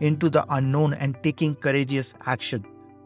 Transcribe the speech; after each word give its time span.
into 0.00 0.30
the 0.30 0.44
unknown 0.54 0.94
and 0.94 1.16
taking 1.22 1.54
courageous 1.54 2.14
action, 2.26 2.64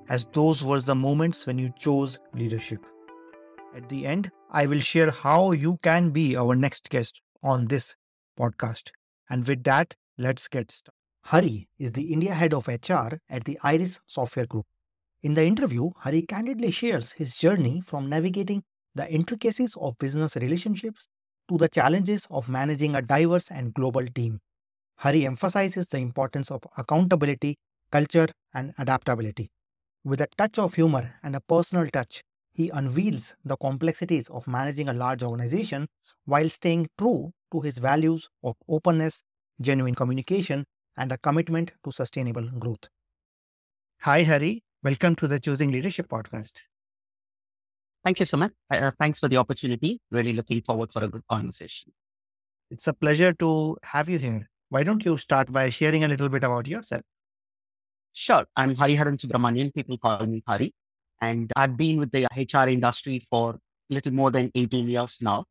as 0.09 0.27
those 0.33 0.65
were 0.65 0.81
the 0.81 0.95
moments 0.95 1.47
when 1.47 1.59
you 1.59 1.71
chose 1.79 2.19
leadership. 2.35 2.85
At 3.75 3.89
the 3.89 4.07
end, 4.07 4.31
I 4.51 4.67
will 4.67 4.81
share 4.81 5.11
how 5.11 5.53
you 5.53 5.77
can 5.83 6.11
be 6.11 6.37
our 6.37 6.55
next 6.55 6.89
guest 6.89 7.21
on 7.43 7.67
this 7.67 7.95
podcast. 8.39 8.91
And 9.29 9.47
with 9.47 9.65
that, 9.65 9.95
let's 10.17 10.49
get 10.49 10.71
started. 10.71 10.95
Hari 11.25 11.69
is 11.79 11.93
the 11.93 12.13
India 12.13 12.33
head 12.33 12.55
of 12.55 12.67
HR 12.67 13.19
at 13.29 13.45
the 13.45 13.59
Iris 13.63 14.01
Software 14.07 14.47
Group. 14.47 14.65
In 15.23 15.35
the 15.35 15.45
interview, 15.45 15.91
Hari 15.99 16.23
candidly 16.23 16.71
shares 16.71 17.13
his 17.13 17.37
journey 17.37 17.81
from 17.83 18.09
navigating 18.09 18.63
the 18.95 19.11
intricacies 19.13 19.77
of 19.77 19.99
business 19.99 20.37
relationships 20.37 21.09
to 21.51 21.59
the 21.59 21.69
challenges 21.69 22.27
of 22.31 22.49
managing 22.49 22.97
a 22.97 23.03
diverse 23.03 23.51
and 23.51 23.75
global 23.75 24.07
team. 24.07 24.41
Hari 24.99 25.27
emphasizes 25.27 25.89
the 25.89 25.99
importance 25.99 26.51
of 26.51 26.63
accountability, 26.77 27.57
culture, 27.91 28.29
and 28.55 28.75
adaptability. 28.79 29.51
With 30.05 30.21
a 30.21 30.29
touch 30.37 30.59
of 30.59 30.75
humor 30.75 31.15
and 31.23 31.37
a 31.37 31.41
personal 31.41 31.89
touch, 31.89 32.23
he 32.53 32.71
unveils 32.71 33.37
the 33.45 33.57
complexities 33.57 34.29
of 34.29 34.49
managing 34.49 34.89
a 34.89 34.93
large 34.93 35.23
organization 35.23 35.87
while 36.25 36.49
staying 36.49 36.89
true 36.99 37.33
to 37.53 37.61
his 37.61 37.79
values 37.79 38.29
of 38.43 38.57
openness, 38.69 39.23
genuine 39.61 39.95
communication, 39.95 40.65
and 40.97 41.13
a 41.13 41.19
commitment 41.19 41.73
to 41.85 41.93
sustainable 41.93 42.49
growth. 42.59 42.89
Hi, 44.03 44.25
Hari. 44.25 44.63
Welcome 44.83 45.15
to 45.17 45.29
the 45.29 45.39
Choosing 45.41 45.71
Leadership 45.71 46.09
podcast. 46.09 46.55
Thank 48.05 48.21
you 48.21 48.27
so 48.27 48.37
much. 48.37 48.53
Uh, 48.71 48.91
thanks 48.99 49.21
for 49.21 49.29
the 49.29 49.37
opportunity. 49.37 50.01
Really 50.11 50.33
looking 50.33 50.63
forward 50.63 50.93
for 50.93 51.05
a 51.05 51.09
good 51.09 51.27
conversation. 51.29 51.93
It's 52.71 52.87
a 52.89 52.93
pleasure 52.93 53.33
to 53.35 53.77
have 53.85 54.09
you 54.09 54.19
here. 54.19 54.49
Why 54.71 54.83
don't 54.83 55.03
you 55.03 55.17
start 55.17 55.51
by 55.51 55.71
sharing 55.71 56.05
a 56.05 56.09
little 56.09 56.29
bit 56.29 56.45
about 56.45 56.67
yourself? 56.67 57.03
Sure. 58.13 58.45
I'm 58.55 58.77
Hariharan 58.77 59.17
Subramanian. 59.17 59.73
People 59.73 59.97
call 59.97 60.27
me 60.27 60.43
Hari. 60.47 60.75
And 61.23 61.51
I've 61.57 61.77
been 61.77 61.99
with 61.99 62.13
the 62.13 62.27
HR 62.37 62.69
industry 62.69 63.25
for 63.31 63.55
a 63.55 63.95
little 63.95 64.13
more 64.13 64.31
than 64.31 64.51
18 64.55 64.89
years 64.89 65.19
now. 65.23 65.47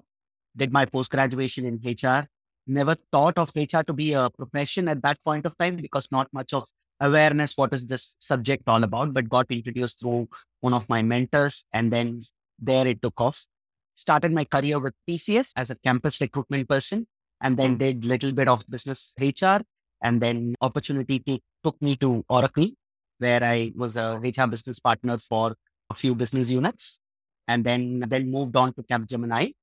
Did 0.56 0.72
my 0.72 0.86
post 0.86 1.10
graduation 1.10 1.66
in 1.66 1.82
HR. 1.84 2.28
Never 2.68 2.96
thought 3.12 3.40
of 3.40 3.52
HR 3.56 3.82
to 3.88 3.94
be 3.94 4.14
a 4.14 4.30
profession 4.30 4.88
at 4.88 5.02
that 5.02 5.24
point 5.24 5.48
of 5.48 5.58
time 5.58 5.78
because 5.78 6.10
not 6.12 6.32
much 6.32 6.54
of 6.54 6.70
awareness 7.00 7.54
what 7.56 7.74
is 7.74 7.88
this 7.88 8.18
subject 8.20 8.68
all 8.68 8.84
about, 8.84 9.14
but 9.14 9.30
got 9.30 9.48
introduced 9.50 10.00
through 10.00 10.28
one 10.60 10.76
of 10.76 10.88
my 10.90 11.02
mentors. 11.02 11.66
And 11.74 11.92
then 11.92 12.22
there 12.60 12.86
it 12.86 13.02
took 13.02 13.20
off. 13.20 13.48
Started 13.96 14.32
my 14.32 14.46
career 14.46 14.78
with 14.78 14.94
TCS 15.10 15.54
as 15.56 15.72
a 15.72 15.76
campus 15.76 16.22
recruitment 16.22 16.70
person 16.70 17.08
and 17.42 17.58
then 17.58 17.72
hmm. 17.74 17.78
did 17.78 18.06
little 18.06 18.32
bit 18.32 18.48
of 18.48 18.66
business 18.70 19.14
HR. 19.20 19.62
And 20.04 20.22
then 20.22 20.56
opportunity 20.62 21.20
t- 21.20 21.42
took 21.64 21.82
me 21.82 21.96
to 21.98 22.24
Oracle, 22.30 22.70
where 23.18 23.44
I 23.44 23.72
was 23.76 23.96
a 23.96 24.20
HR 24.24 24.48
business 24.48 24.80
partner 24.80 25.18
for 25.18 25.56
a 25.90 25.96
few 25.96 26.14
business 26.14 26.50
units. 26.50 27.00
And 27.48 27.64
then, 27.64 28.04
then 28.08 28.30
moved 28.30 28.56
on 28.56 28.74
to 28.74 28.84
Capgemini. 28.84 29.54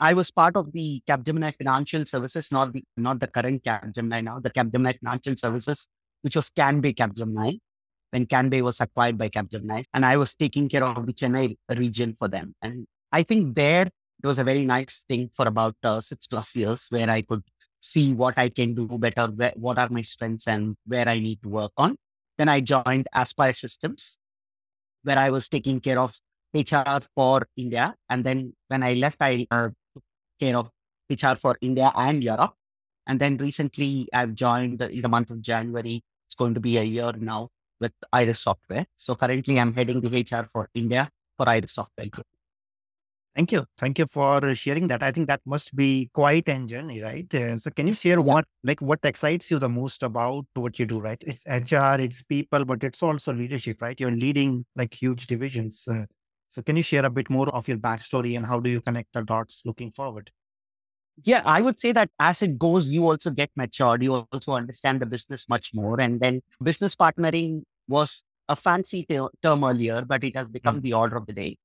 I 0.00 0.14
was 0.14 0.30
part 0.30 0.56
of 0.56 0.72
the 0.72 1.02
Capgemini 1.08 1.54
Financial 1.56 2.04
Services, 2.04 2.50
not 2.50 2.72
the, 2.72 2.82
not 2.96 3.20
the 3.20 3.26
current 3.26 3.62
Capgemini 3.62 4.24
now, 4.24 4.40
the 4.40 4.50
Capgemini 4.50 4.98
Financial 4.98 5.36
Services 5.36 5.86
which 6.26 6.34
was 6.34 6.50
Kanbay 6.50 6.92
Capgemini, 6.92 7.60
when 8.10 8.26
Kanbay 8.26 8.60
was 8.60 8.80
acquired 8.80 9.16
by 9.16 9.28
Capgemini. 9.28 9.84
And 9.94 10.04
I 10.04 10.16
was 10.16 10.34
taking 10.34 10.68
care 10.68 10.82
of 10.82 11.06
the 11.06 11.12
Chennai 11.12 11.56
region 11.76 12.16
for 12.18 12.26
them. 12.26 12.52
And 12.60 12.86
I 13.12 13.22
think 13.22 13.54
there 13.54 13.88
it 14.22 14.26
was 14.26 14.38
a 14.38 14.44
very 14.44 14.64
nice 14.64 15.04
thing 15.08 15.30
for 15.34 15.46
about 15.46 15.76
uh, 15.82 16.00
six 16.00 16.26
plus 16.26 16.54
years 16.56 16.86
where 16.90 17.08
I 17.08 17.22
could 17.22 17.42
see 17.80 18.12
what 18.14 18.38
I 18.38 18.48
can 18.48 18.74
do 18.74 18.86
better, 18.98 19.26
where, 19.26 19.52
what 19.56 19.78
are 19.78 19.88
my 19.88 20.02
strengths 20.02 20.46
and 20.46 20.76
where 20.86 21.08
I 21.08 21.18
need 21.18 21.42
to 21.42 21.48
work 21.48 21.72
on. 21.76 21.96
Then 22.38 22.48
I 22.48 22.60
joined 22.60 23.08
Aspire 23.14 23.52
Systems, 23.52 24.18
where 25.02 25.18
I 25.18 25.30
was 25.30 25.48
taking 25.48 25.80
care 25.80 25.98
of 25.98 26.14
HR 26.54 27.00
for 27.14 27.46
India. 27.56 27.94
And 28.08 28.24
then 28.24 28.54
when 28.68 28.82
I 28.82 28.94
left, 28.94 29.18
I 29.20 29.46
uh, 29.50 29.68
took 29.94 30.04
care 30.40 30.56
of 30.56 30.70
HR 31.08 31.36
for 31.36 31.56
India 31.60 31.92
and 31.94 32.22
Europe. 32.22 32.54
And 33.06 33.20
then 33.20 33.36
recently 33.36 34.08
I've 34.12 34.34
joined 34.34 34.82
in 34.82 35.00
the 35.00 35.08
month 35.08 35.30
of 35.30 35.40
January 35.40 36.02
it's 36.26 36.34
going 36.34 36.54
to 36.54 36.60
be 36.60 36.76
a 36.76 36.82
year 36.82 37.12
now 37.16 37.50
with 37.80 37.92
Iris 38.12 38.40
Software. 38.40 38.86
So 38.96 39.14
currently 39.14 39.60
I'm 39.60 39.72
heading 39.72 40.00
the 40.00 40.10
HR 40.20 40.46
for 40.50 40.68
India 40.74 41.08
for 41.36 41.48
Iris 41.48 41.74
Software 41.74 42.08
Group. 42.08 42.26
Thank 43.36 43.52
you. 43.52 43.66
Thank 43.76 43.98
you 43.98 44.06
for 44.06 44.54
sharing 44.54 44.86
that. 44.86 45.02
I 45.02 45.12
think 45.12 45.26
that 45.26 45.42
must 45.44 45.76
be 45.76 46.08
quite 46.14 46.48
a 46.48 46.58
journey, 46.64 47.02
right? 47.02 47.32
Uh, 47.34 47.58
so 47.58 47.70
can 47.70 47.86
you 47.86 47.92
share 47.92 48.22
what, 48.22 48.46
like 48.64 48.80
what 48.80 49.00
excites 49.04 49.50
you 49.50 49.58
the 49.58 49.68
most 49.68 50.02
about 50.02 50.46
what 50.54 50.78
you 50.78 50.86
do, 50.86 51.00
right? 51.00 51.22
It's 51.26 51.44
HR, 51.46 52.00
it's 52.00 52.22
people, 52.22 52.64
but 52.64 52.82
it's 52.82 53.02
also 53.02 53.34
leadership, 53.34 53.82
right? 53.82 54.00
You're 54.00 54.10
leading 54.10 54.64
like 54.74 54.94
huge 54.94 55.26
divisions. 55.26 55.86
Uh, 55.86 56.06
so 56.48 56.62
can 56.62 56.76
you 56.76 56.82
share 56.82 57.04
a 57.04 57.10
bit 57.10 57.28
more 57.28 57.50
of 57.50 57.68
your 57.68 57.76
backstory 57.76 58.38
and 58.38 58.46
how 58.46 58.58
do 58.58 58.70
you 58.70 58.80
connect 58.80 59.12
the 59.12 59.22
dots 59.22 59.64
looking 59.66 59.90
forward? 59.90 60.30
Yeah, 61.24 61.42
I 61.44 61.60
would 61.60 61.78
say 61.78 61.92
that 61.92 62.08
as 62.18 62.40
it 62.40 62.58
goes, 62.58 62.90
you 62.90 63.06
also 63.06 63.28
get 63.28 63.50
matured. 63.54 64.02
You 64.02 64.26
also 64.32 64.52
understand 64.52 65.00
the 65.00 65.06
business 65.06 65.46
much 65.46 65.74
more. 65.74 66.00
And 66.00 66.20
then 66.20 66.40
business 66.62 66.94
partnering 66.94 67.64
was 67.86 68.22
a 68.48 68.56
fancy 68.56 69.04
ter- 69.06 69.28
term 69.42 69.62
earlier, 69.62 70.06
but 70.06 70.24
it 70.24 70.36
has 70.36 70.48
become 70.48 70.78
mm. 70.78 70.82
the 70.82 70.94
order 70.94 71.16
of 71.16 71.26
the 71.26 71.32
day, 71.34 71.58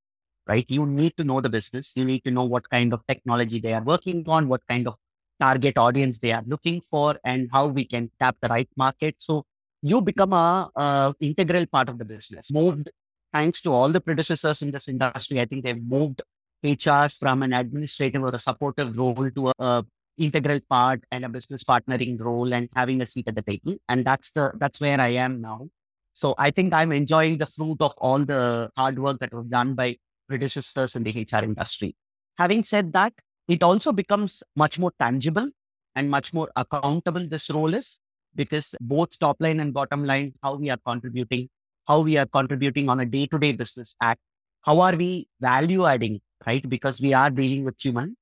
right? 0.48 0.66
You 0.68 0.86
need 0.86 1.16
to 1.18 1.24
know 1.24 1.42
the 1.42 1.50
business. 1.50 1.94
You 1.96 2.06
need 2.06 2.24
to 2.26 2.32
know 2.32 2.44
what 2.44 2.70
kind 2.70 2.94
of 2.94 3.06
technology 3.08 3.60
they 3.60 3.74
are 3.74 3.84
working 3.84 4.24
on, 4.28 4.48
what 4.48 4.62
kind 4.68 4.88
of 4.88 4.96
target 5.40 5.78
audience 5.78 6.20
they 6.20 6.32
are 6.32 6.44
looking 6.46 6.82
for, 6.82 7.20
and 7.24 7.50
how 7.52 7.68
we 7.68 7.86
can 7.86 8.12
tap 8.20 8.38
the 8.42 8.50
right 8.50 8.70
market. 8.78 9.16
So 9.18 9.46
you 9.82 10.02
become 10.02 10.34
a, 10.34 11.14
integral 11.20 11.66
part 11.66 11.90
of 11.90 11.98
the 11.98 12.06
business. 12.06 12.52
Moved 12.52 12.90
thanks 13.34 13.62
to 13.62 13.72
all 13.72 13.90
the 13.90 14.02
predecessors 14.02 14.62
in 14.62 14.72
this 14.72 14.88
industry. 14.88 15.40
I 15.40 15.46
think 15.46 15.64
they've 15.64 15.82
moved 15.82 16.22
HR 16.64 17.08
from 17.10 17.44
an 17.44 17.54
administrative 17.54 18.22
or 18.22 18.30
a 18.36 18.40
supportive 18.40 18.96
role 18.98 19.32
to 19.32 19.48
a, 19.50 19.54
a 19.60 19.86
integral 20.18 20.60
part 20.70 21.04
and 21.12 21.26
a 21.26 21.30
business 21.30 21.64
partnering 21.64 22.20
role 22.20 22.54
and 22.54 22.70
having 22.76 23.02
a 23.02 23.06
seat 23.06 23.28
at 23.28 23.36
the 23.36 23.42
table. 23.42 23.76
And 23.90 24.06
that's 24.06 24.32
the 24.32 24.52
that's 24.56 24.80
where 24.80 25.00
I 25.02 25.10
am 25.10 25.42
now. 25.42 25.70
So 26.14 26.36
I 26.38 26.52
think 26.52 26.74
I'm 26.74 26.92
enjoying 26.92 27.38
the 27.38 27.46
fruit 27.46 27.78
of 27.80 27.94
all 27.98 28.20
the 28.20 28.70
hard 28.76 29.00
work 29.00 29.20
that 29.20 29.34
was 29.34 29.48
done 29.48 29.76
by 29.76 29.98
predecessors 30.32 30.96
in 30.96 31.04
the 31.04 31.28
HR 31.32 31.44
industry. 31.44 31.96
Having 32.38 32.64
said 32.64 32.94
that, 32.94 33.14
it 33.48 33.64
also 33.64 33.92
becomes 33.92 34.44
much 34.56 34.80
more 34.80 34.94
tangible 35.00 35.50
and 35.96 36.10
much 36.10 36.34
more 36.34 36.50
accountable 36.56 37.28
this 37.28 37.50
role 37.50 37.74
is 37.74 38.00
because 38.36 38.76
both 38.80 39.18
top 39.20 39.38
line 39.46 39.60
and 39.60 39.74
bottom 39.74 40.06
line, 40.06 40.34
how 40.42 40.56
we 40.56 40.70
are 40.70 40.80
contributing, 40.86 41.50
how 41.88 42.00
we 42.00 42.18
are 42.18 42.26
contributing 42.26 42.88
on 42.90 43.02
a 43.02 43.06
day 43.06 43.26
to 43.28 43.38
day 43.38 43.52
business 43.52 43.94
act, 44.02 44.22
how 44.62 44.80
are 44.80 44.96
we 44.96 45.28
value 45.42 45.86
adding, 45.86 46.22
right? 46.48 46.68
Because 46.70 47.02
we 47.02 47.14
are 47.14 47.30
dealing 47.30 47.66
with 47.66 47.78
human. 47.80 48.16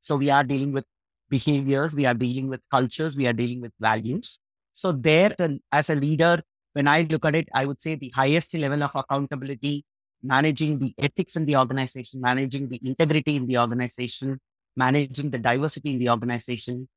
So 0.00 0.16
we 0.16 0.30
are 0.30 0.44
dealing 0.44 0.72
with 0.72 0.84
behaviors, 1.28 1.96
we 1.96 2.06
are 2.06 2.14
dealing 2.14 2.48
with 2.48 2.62
cultures, 2.70 3.16
we 3.16 3.26
are 3.26 3.32
dealing 3.32 3.60
with 3.60 3.72
values. 3.80 4.38
So 4.72 4.92
there, 4.92 5.34
as 5.72 5.90
a 5.90 5.96
leader, 5.96 6.40
when 6.74 6.86
I 6.86 7.08
look 7.10 7.24
at 7.24 7.34
it, 7.34 7.48
I 7.52 7.66
would 7.66 7.80
say 7.80 7.96
the 7.96 8.12
highest 8.14 8.54
level 8.54 8.84
of 8.84 8.92
accountability, 8.94 9.84
managing 10.22 10.78
the 10.78 10.94
ethics 10.98 11.36
in 11.36 11.44
the 11.44 11.56
organization, 11.56 12.20
managing 12.20 12.68
the 12.68 12.80
integrity 12.84 13.36
in 13.36 13.46
the 13.46 13.58
organization, 13.58 14.38
managing 14.76 15.30
the 15.30 15.38
diversity 15.38 15.92
in 15.92 15.98
the 15.98 16.10
organization 16.10 16.88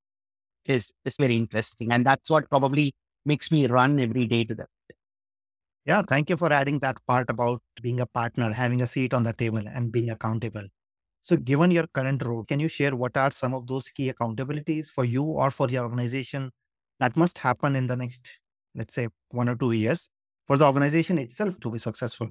is, 0.66 0.92
is 1.06 1.16
very 1.18 1.36
interesting. 1.36 1.92
And 1.92 2.06
that's 2.06 2.30
what 2.30 2.50
probably 2.50 2.94
makes 3.26 3.52
me 3.52 3.68
run 3.68 4.00
every 4.00 4.26
day 4.26 4.44
to 4.46 4.56
that. 4.56 4.70
Yeah, 5.86 6.04
thank 6.08 6.30
you 6.30 6.38
for 6.38 6.54
adding 6.54 6.80
that 6.80 6.98
part 7.08 7.30
about 7.30 7.62
being 7.82 8.00
a 8.00 8.06
partner, 8.06 8.54
having 8.54 8.82
a 8.82 8.88
seat 8.88 9.14
on 9.16 9.24
the 9.24 9.34
table, 9.34 9.64
and 9.68 9.92
being 9.92 10.12
accountable. 10.12 10.68
So, 11.22 11.38
given 11.38 11.72
your 11.72 11.88
current 11.88 12.24
role, 12.24 12.44
can 12.44 12.60
you 12.60 12.68
share 12.68 12.96
what 12.96 13.18
are 13.18 13.32
some 13.32 13.54
of 13.54 13.66
those 13.68 13.90
key 13.90 14.12
accountabilities 14.12 14.90
for 14.90 15.06
you 15.06 15.24
or 15.24 15.50
for 15.50 15.68
your 15.70 15.84
organization 15.84 16.52
that 17.00 17.18
must 17.18 17.40
happen 17.40 17.76
in 17.76 17.88
the 17.88 17.96
next, 17.96 18.40
let's 18.76 18.94
say, 18.94 19.08
one 19.30 19.50
or 19.50 19.56
two 19.56 19.72
years 19.72 20.10
for 20.46 20.58
the 20.58 20.66
organization 20.66 21.18
itself 21.18 21.60
to 21.62 21.72
be 21.72 21.80
successful? 21.80 22.30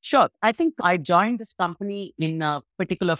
Sure. 0.00 0.28
I 0.42 0.52
think 0.52 0.74
I 0.80 0.96
joined 0.96 1.40
this 1.40 1.52
company 1.52 2.14
in 2.18 2.40
a 2.42 2.62
particular 2.78 3.16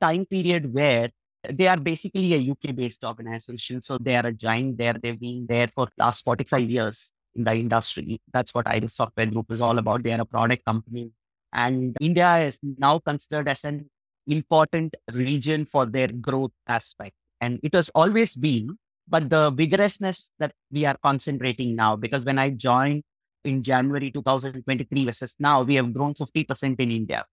time 0.00 0.26
period 0.26 0.72
where 0.72 1.10
they 1.48 1.68
are 1.68 1.76
basically 1.76 2.34
a 2.34 2.50
UK 2.50 2.74
based 2.74 3.04
organization. 3.04 3.80
So 3.80 3.98
they 3.98 4.16
are 4.16 4.26
a 4.26 4.32
giant 4.32 4.78
there. 4.78 4.94
They've 4.94 5.18
been 5.18 5.46
there 5.48 5.68
for 5.68 5.86
the 5.86 6.04
last 6.04 6.24
45 6.24 6.70
years 6.70 7.12
in 7.34 7.44
the 7.44 7.54
industry. 7.54 8.20
That's 8.32 8.54
what 8.54 8.66
Iris 8.66 8.94
Software 8.94 9.26
Group 9.26 9.50
is 9.50 9.60
all 9.60 9.78
about. 9.78 10.02
They 10.02 10.12
are 10.12 10.20
a 10.20 10.24
product 10.24 10.64
company. 10.64 11.10
And 11.52 11.96
India 12.00 12.38
is 12.38 12.58
now 12.78 12.98
considered 12.98 13.48
as 13.48 13.64
an 13.64 13.88
important 14.26 14.96
region 15.12 15.66
for 15.66 15.86
their 15.86 16.08
growth 16.08 16.52
aspect. 16.66 17.14
And 17.40 17.60
it 17.62 17.74
has 17.74 17.90
always 17.94 18.34
been, 18.34 18.78
but 19.06 19.28
the 19.28 19.52
vigorousness 19.52 20.30
that 20.38 20.52
we 20.70 20.86
are 20.86 20.96
concentrating 21.02 21.76
now, 21.76 21.96
because 21.96 22.24
when 22.24 22.38
I 22.38 22.50
joined 22.50 23.02
in 23.44 23.62
January 23.62 24.10
2023 24.10 25.04
versus 25.04 25.36
now, 25.38 25.62
we 25.62 25.74
have 25.76 25.92
grown 25.92 26.14
50% 26.14 26.80
in 26.80 26.90
India. 26.90 27.24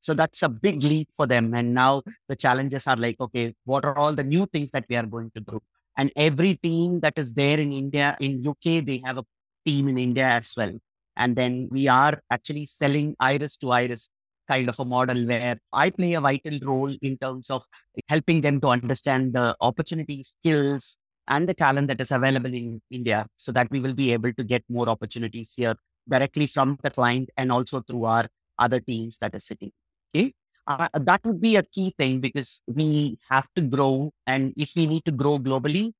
So 0.00 0.12
that's 0.12 0.42
a 0.42 0.48
big 0.48 0.82
leap 0.82 1.08
for 1.16 1.26
them. 1.26 1.54
And 1.54 1.72
now 1.72 2.02
the 2.28 2.36
challenges 2.36 2.86
are 2.86 2.96
like, 2.96 3.18
okay, 3.20 3.54
what 3.64 3.84
are 3.84 3.96
all 3.96 4.12
the 4.12 4.24
new 4.24 4.46
things 4.46 4.70
that 4.72 4.84
we 4.88 4.96
are 4.96 5.06
going 5.06 5.30
to 5.34 5.40
do? 5.40 5.60
And 5.96 6.12
every 6.16 6.56
team 6.56 7.00
that 7.00 7.14
is 7.16 7.32
there 7.32 7.58
in 7.58 7.72
India, 7.72 8.16
in 8.20 8.46
UK, 8.46 8.84
they 8.84 9.00
have 9.04 9.18
a 9.18 9.24
team 9.64 9.88
in 9.88 9.96
India 9.96 10.26
as 10.26 10.52
well. 10.56 10.72
And 11.16 11.36
then 11.36 11.68
we 11.70 11.88
are 11.88 12.20
actually 12.30 12.66
selling 12.66 13.16
iris 13.20 13.56
to 13.58 13.70
iris 13.70 14.10
kind 14.46 14.68
of 14.68 14.78
a 14.78 14.84
model 14.84 15.26
where 15.26 15.58
I 15.72 15.90
play 15.90 16.14
a 16.14 16.20
vital 16.20 16.58
role 16.62 16.94
in 17.00 17.16
terms 17.18 17.48
of 17.50 17.62
helping 18.08 18.40
them 18.42 18.60
to 18.60 18.68
understand 18.68 19.32
the 19.32 19.56
opportunities, 19.60 20.34
skills, 20.38 20.98
and 21.28 21.48
the 21.48 21.54
talent 21.54 21.88
that 21.88 22.00
is 22.00 22.10
available 22.10 22.52
in 22.52 22.80
India 22.90 23.26
so 23.36 23.52
that 23.52 23.70
we 23.70 23.80
will 23.80 23.94
be 23.94 24.12
able 24.12 24.32
to 24.34 24.44
get 24.44 24.62
more 24.68 24.88
opportunities 24.88 25.54
here 25.56 25.74
directly 26.08 26.46
from 26.46 26.78
the 26.82 26.90
client 26.90 27.30
and 27.36 27.50
also 27.50 27.80
through 27.80 28.04
our 28.04 28.26
other 28.58 28.80
teams 28.80 29.18
that 29.18 29.34
are 29.34 29.40
sitting 29.40 29.72
Okay. 30.14 30.32
Uh, 30.66 30.88
that 30.94 31.20
would 31.24 31.40
be 31.40 31.56
a 31.56 31.62
key 31.62 31.94
thing 31.98 32.20
because 32.20 32.62
we 32.66 33.18
have 33.28 33.46
to 33.54 33.62
grow. 33.62 34.12
And 34.26 34.54
if 34.56 34.72
we 34.76 34.86
need 34.86 35.04
to 35.04 35.12
grow 35.12 35.38
globally, 35.38 35.92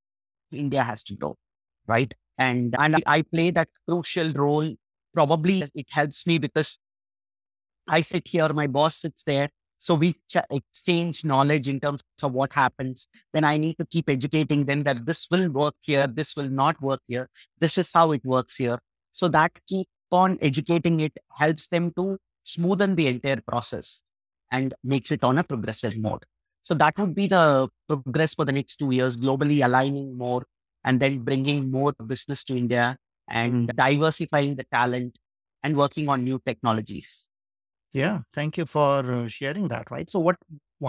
India 0.53 0.83
has 0.83 1.03
to 1.05 1.15
grow. 1.15 1.37
Right. 1.87 2.15
And, 2.39 2.75
and 2.79 3.03
I 3.07 3.23
play 3.23 3.51
that 3.51 3.69
crucial 3.87 4.33
role. 4.33 4.75
Probably 5.13 5.63
it 5.75 5.87
helps 5.91 6.27
me 6.27 6.39
because 6.39 6.79
I 7.87 8.01
sit 8.01 8.27
here, 8.27 8.49
my 8.53 8.67
boss 8.67 8.97
sits 8.97 9.23
there. 9.25 9.51
So 9.85 9.95
we 9.95 10.15
ch- 10.33 10.49
exchange 10.51 11.27
knowledge 11.27 11.69
in 11.69 11.79
terms 11.79 12.01
of 12.23 12.33
what 12.33 12.55
happens. 12.55 13.07
Then 13.35 13.45
I 13.45 13.59
need 13.59 13.77
to 13.77 13.85
keep 13.85 14.09
educating 14.09 14.65
them 14.65 14.83
that 14.85 15.05
this 15.05 15.27
will 15.31 15.51
work 15.51 15.75
here, 15.81 16.07
this 16.07 16.35
will 16.37 16.49
not 16.49 16.81
work 16.81 17.03
here. 17.07 17.29
This 17.61 17.77
is 17.77 17.93
how 17.93 18.13
it 18.13 18.25
works 18.25 18.57
here. 18.57 18.79
So 19.13 19.29
that 19.29 19.53
keep 19.69 19.87
on 20.11 20.39
educating 20.41 21.01
it 21.01 21.13
helps 21.37 21.67
them 21.67 21.93
to 21.99 22.17
smoothen 22.47 22.97
the 22.97 23.09
entire 23.09 23.43
process 23.47 24.03
and 24.51 24.73
makes 24.83 25.11
it 25.11 25.23
on 25.23 25.37
a 25.37 25.45
progressive 25.45 25.99
mode. 25.99 26.25
So 26.63 26.73
that 26.77 26.99
would 26.99 27.15
be 27.15 27.27
the 27.27 27.69
progress 27.87 28.33
for 28.33 28.47
the 28.47 28.53
next 28.53 28.77
two 28.77 28.91
years, 28.91 29.19
globally 29.19 29.63
aligning 29.63 30.17
more 30.17 30.47
and 30.83 30.99
then 30.99 31.19
bringing 31.19 31.71
more 31.71 31.93
business 32.07 32.43
to 32.45 32.57
India 32.57 32.97
and 33.29 33.69
mm. 33.69 33.77
diversifying 33.77 34.57
the 34.57 34.65
talent 34.73 35.19
and 35.63 35.77
working 35.77 36.09
on 36.09 36.25
new 36.25 36.41
technologies. 36.47 37.29
Yeah, 37.95 38.23
thank 38.33 38.59
you 38.59 38.67
for 38.67 39.29
sharing 39.29 39.69
that. 39.69 39.91
Right. 39.91 40.11
So, 40.11 40.19
what? 40.19 40.37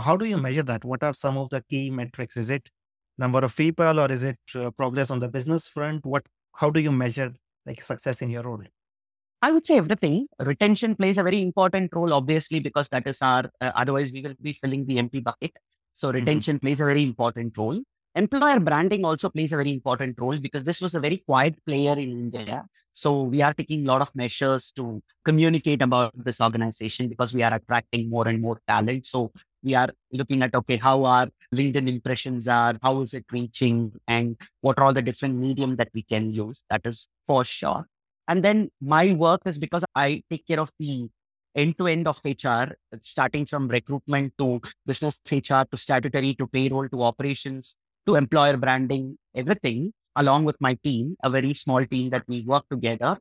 How 0.04 0.18
do 0.18 0.26
you 0.26 0.38
measure 0.38 0.64
that? 0.64 0.84
What 0.84 1.04
are 1.04 1.14
some 1.14 1.38
of 1.38 1.50
the 1.50 1.64
key 1.70 1.90
metrics? 1.92 2.36
Is 2.36 2.50
it 2.50 2.70
number 3.18 3.40
of 3.40 3.56
people, 3.56 4.00
or 4.00 4.12
is 4.12 4.24
it 4.24 4.40
uh, 4.56 4.72
progress 4.72 5.12
on 5.12 5.20
the 5.20 5.30
business 5.30 5.68
front? 5.68 6.06
What? 6.06 6.26
How 6.56 6.72
do 6.72 6.82
you 6.82 6.92
measure 6.92 7.32
like 7.66 7.82
success 7.82 8.24
in 8.24 8.32
your 8.32 8.44
role? 8.44 8.64
I 9.44 9.52
would 9.52 9.68
say 9.68 9.78
everything. 9.78 10.28
Retention 10.40 10.96
plays 10.96 11.20
a 11.20 11.24
very 11.24 11.42
important 11.42 11.92
role, 11.94 12.12
obviously, 12.12 12.60
because 12.60 12.90
that 12.90 13.06
is 13.06 13.22
our, 13.22 13.52
uh, 13.62 13.72
otherwise, 13.76 14.12
we 14.12 14.22
will 14.22 14.34
be 14.42 14.54
filling 14.54 14.88
the 14.88 14.98
empty 14.98 15.20
bucket. 15.20 15.56
So, 15.94 16.08
mm-hmm. 16.08 16.16
retention 16.16 16.56
mm-hmm. 16.58 16.66
plays 16.66 16.82
a 16.82 16.86
very 16.86 17.04
important 17.04 17.56
role. 17.56 17.80
Employer 18.18 18.62
branding 18.62 19.04
also 19.04 19.30
plays 19.30 19.52
a 19.52 19.58
very 19.58 19.74
important 19.74 20.18
role 20.18 20.38
because 20.38 20.64
this 20.64 20.80
was 20.80 20.96
a 20.96 21.02
very 21.02 21.18
quiet 21.18 21.54
player 21.66 21.92
in 21.92 22.32
India. 22.34 22.66
So, 22.94 23.24
we 23.24 23.42
are 23.42 23.54
taking 23.54 23.84
a 23.84 23.88
lot 23.92 24.02
of 24.02 24.16
measures 24.16 24.72
to 24.78 25.04
communicate 25.26 25.82
about 25.82 26.14
this 26.24 26.40
organization 26.40 27.10
because 27.10 27.34
we 27.34 27.44
are 27.44 27.54
attracting 27.54 28.10
more 28.10 28.26
and 28.30 28.42
more 28.42 28.62
talent. 28.70 29.06
So, 29.06 29.34
we 29.64 29.76
are 29.76 29.90
looking 30.14 30.42
at 30.44 30.56
okay, 30.56 30.78
how 30.78 31.04
our 31.04 31.28
LinkedIn 31.54 31.90
impressions 31.90 32.48
are, 32.48 32.76
how 32.82 33.02
is 33.02 33.14
it 33.14 33.26
reaching, 33.34 33.92
and 34.08 34.38
what 34.62 34.80
are 34.80 34.86
all 34.86 34.94
the 34.94 35.02
different 35.02 35.36
medium 35.36 35.76
that 35.76 35.90
we 35.94 36.02
can 36.02 36.32
use. 36.32 36.64
That 36.70 36.86
is 36.86 37.10
for 37.28 37.44
sure. 37.44 37.86
And 38.30 38.42
then 38.42 38.70
my 38.80 39.12
work 39.12 39.42
is 39.46 39.58
because 39.58 39.84
I 39.94 40.24
take 40.30 40.48
care 40.48 40.62
of 40.62 40.72
the 40.80 41.10
end 41.54 41.78
to 41.80 41.88
end 41.88 42.08
of 42.08 42.22
HR, 42.24 42.76
starting 43.02 43.46
from 43.46 43.68
recruitment 43.68 44.34
to 44.38 44.62
business 44.86 45.20
HR 45.30 45.64
to 45.70 45.76
statutory 45.76 46.34
to 46.36 46.48
payroll 46.48 46.88
to 46.88 47.04
operations 47.04 47.76
to 48.08 48.16
employer 48.16 48.58
branding, 48.58 49.18
everything 49.36 49.94
along 50.16 50.46
with 50.46 50.56
my 50.60 50.74
team, 50.84 51.16
a 51.24 51.30
very 51.30 51.54
small 51.54 51.86
team 51.86 52.10
that 52.10 52.24
we 52.28 52.42
work 52.42 52.64
together. 52.70 53.18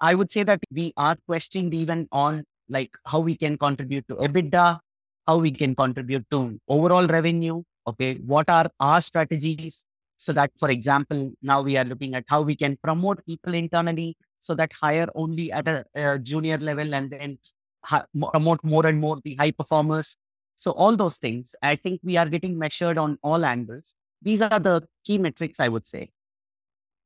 I 0.00 0.14
would 0.14 0.30
say 0.30 0.42
that 0.44 0.60
we 0.72 0.92
are 0.96 1.16
questioned 1.26 1.74
even 1.74 2.08
on 2.12 2.44
like 2.68 2.90
how 3.04 3.20
we 3.20 3.36
can 3.36 3.58
contribute 3.58 4.06
to 4.08 4.14
EBITDA, 4.16 4.78
how 5.26 5.38
we 5.38 5.50
can 5.50 5.74
contribute 5.74 6.24
to 6.30 6.58
overall 6.68 7.06
revenue. 7.06 7.62
Okay. 7.86 8.14
What 8.24 8.48
are 8.48 8.70
our 8.78 9.00
strategies? 9.00 9.84
So 10.18 10.32
that, 10.34 10.50
for 10.58 10.70
example, 10.70 11.32
now 11.42 11.62
we 11.62 11.76
are 11.76 11.84
looking 11.84 12.14
at 12.14 12.24
how 12.28 12.42
we 12.42 12.54
can 12.54 12.78
promote 12.82 13.24
people 13.26 13.54
internally, 13.54 14.16
so 14.38 14.54
that 14.54 14.72
hire 14.72 15.08
only 15.14 15.50
at 15.50 15.66
a, 15.66 15.84
a 15.94 16.18
junior 16.18 16.58
level 16.58 16.94
and 16.94 17.10
then 17.10 17.38
ha- 17.84 18.04
promote 18.14 18.62
more 18.62 18.86
and 18.86 19.00
more 19.00 19.18
the 19.24 19.34
high 19.34 19.50
performers. 19.50 20.16
So 20.58 20.72
all 20.72 20.94
those 20.94 21.16
things, 21.16 21.54
I 21.62 21.74
think 21.74 22.00
we 22.02 22.18
are 22.18 22.28
getting 22.28 22.58
measured 22.58 22.98
on 22.98 23.18
all 23.22 23.44
angles. 23.44 23.94
These 24.22 24.40
are 24.42 24.58
the 24.58 24.82
key 25.04 25.18
metrics, 25.18 25.60
I 25.60 25.68
would 25.68 25.86
say. 25.86 26.10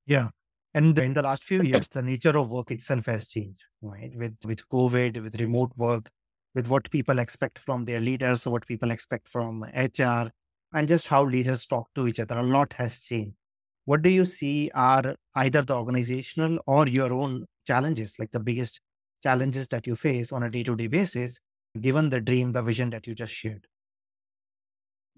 Yeah. 0.06 0.28
And 0.75 0.99
in 0.99 1.14
the 1.14 1.23
last 1.23 1.44
few 1.44 1.62
years, 1.62 1.87
the 1.87 2.02
nature 2.02 2.37
of 2.37 2.50
work 2.50 2.71
itself 2.73 3.06
has 3.06 3.28
changed, 3.28 3.64
right? 3.80 4.12
With 4.16 4.37
with 4.44 4.68
COVID, 4.68 5.23
with 5.23 5.40
remote 5.40 5.71
work, 5.76 6.11
with 6.54 6.68
what 6.68 6.90
people 6.90 7.21
expect 7.21 7.61
from 7.61 7.85
their 7.85 8.00
leaders, 8.00 8.47
what 8.47 8.66
people 8.66 8.90
expect 8.90 9.28
from 9.28 9.62
HR, 9.62 10.30
and 10.73 10.88
just 10.88 11.06
how 11.06 11.25
leaders 11.25 11.64
talk 11.64 11.88
to 11.94 12.09
each 12.09 12.18
other. 12.18 12.37
A 12.37 12.42
lot 12.42 12.73
has 12.73 13.00
changed 13.00 13.37
what 13.85 14.02
do 14.02 14.11
you 14.11 14.25
see 14.25 14.71
are 14.75 15.14
either 15.35 15.62
the 15.62 15.75
organizational 15.76 16.59
or 16.66 16.87
your 16.88 17.12
own 17.12 17.47
challenges, 17.66 18.18
like 18.18 18.30
the 18.30 18.40
biggest 18.40 18.80
challenges 19.23 19.68
that 19.68 19.87
you 19.87 19.94
face 19.94 20.33
on 20.33 20.42
a 20.42 20.50
day 20.50 20.62
to 20.62 20.75
day 20.75 20.87
basis, 20.87 21.38
given 21.80 22.11
the 22.11 22.21
dream, 22.21 22.52
the 22.52 22.62
vision 22.62 22.90
that 22.90 23.06
you 23.06 23.14
just 23.14 23.33
shared? 23.33 23.66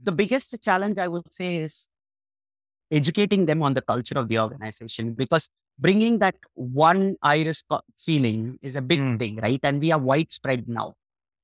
The 0.03 0.13
biggest 0.13 0.55
challenge 0.63 0.99
I 0.99 1.09
would 1.09 1.33
say 1.33 1.57
is 1.57 1.89
educating 2.91 3.47
them 3.47 3.63
on 3.63 3.75
the 3.75 3.83
culture 3.83 4.19
of 4.19 4.29
the 4.29 4.39
organization 4.39 5.13
because 5.15 5.51
bringing 5.79 6.19
that 6.19 6.37
one 6.55 7.17
iris 7.23 7.63
feeling 7.99 8.59
is 8.63 8.77
a 8.77 8.83
big 8.83 9.01
mm. 9.01 9.19
thing, 9.19 9.37
right? 9.37 9.61
And 9.63 9.81
we 9.81 9.93
are 9.93 9.99
widespread 9.99 10.69
now. 10.69 10.95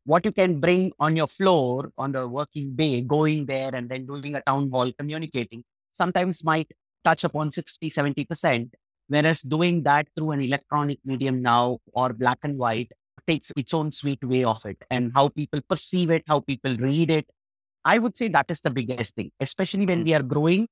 What 0.04 0.24
you 0.24 0.32
can 0.32 0.60
bring 0.60 0.92
on 0.98 1.14
your 1.16 1.28
floor 1.28 1.88
on 1.96 2.12
the 2.12 2.26
working 2.26 2.74
day, 2.74 3.02
going 3.02 3.46
there 3.46 3.70
and 3.72 3.88
then 3.88 4.06
doing 4.06 4.34
a 4.34 4.42
town 4.42 4.70
hall, 4.70 4.90
communicating, 4.98 5.62
sometimes 5.92 6.42
might 6.44 6.70
touch 7.04 7.24
upon 7.24 7.52
60, 7.52 7.90
70%. 7.90 8.70
Whereas 9.08 9.42
doing 9.42 9.82
that 9.82 10.08
through 10.16 10.32
an 10.32 10.40
electronic 10.40 10.98
medium 11.04 11.42
now 11.42 11.78
or 11.92 12.12
black 12.12 12.38
and 12.42 12.58
white 12.58 12.90
takes 13.26 13.52
its 13.56 13.74
own 13.74 13.92
sweet 13.92 14.22
way 14.24 14.42
of 14.42 14.64
it 14.64 14.78
and 14.90 15.12
how 15.14 15.28
people 15.28 15.60
perceive 15.68 16.10
it, 16.10 16.24
how 16.26 16.40
people 16.40 16.76
read 16.76 17.10
it. 17.10 17.26
I 17.84 17.98
would 17.98 18.16
say 18.16 18.28
that 18.28 18.46
is 18.48 18.60
the 18.60 18.70
biggest 18.70 19.14
thing, 19.14 19.30
especially 19.40 19.86
when 19.86 20.00
hmm. 20.00 20.04
we 20.04 20.14
are 20.14 20.22
growing. 20.22 20.68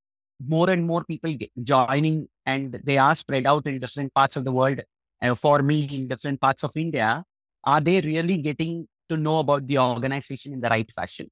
more 0.48 0.70
and 0.70 0.86
more 0.86 1.04
people 1.04 1.34
joining 1.62 2.26
and 2.46 2.80
they 2.84 2.96
are 2.96 3.14
spread 3.14 3.46
out 3.46 3.66
in 3.66 3.78
different 3.78 4.12
parts 4.14 4.36
of 4.36 4.44
the 4.44 4.52
world. 4.52 4.80
Uh, 5.22 5.34
for 5.34 5.62
me, 5.62 5.84
in 5.92 6.08
different 6.08 6.40
parts 6.40 6.64
of 6.64 6.72
India, 6.76 7.22
are 7.64 7.80
they 7.80 8.00
really 8.00 8.38
getting 8.38 8.88
to 9.10 9.16
know 9.16 9.40
about 9.40 9.66
the 9.66 9.78
organization 9.78 10.54
in 10.54 10.60
the 10.60 10.68
right 10.70 10.90
fashion? 10.92 11.28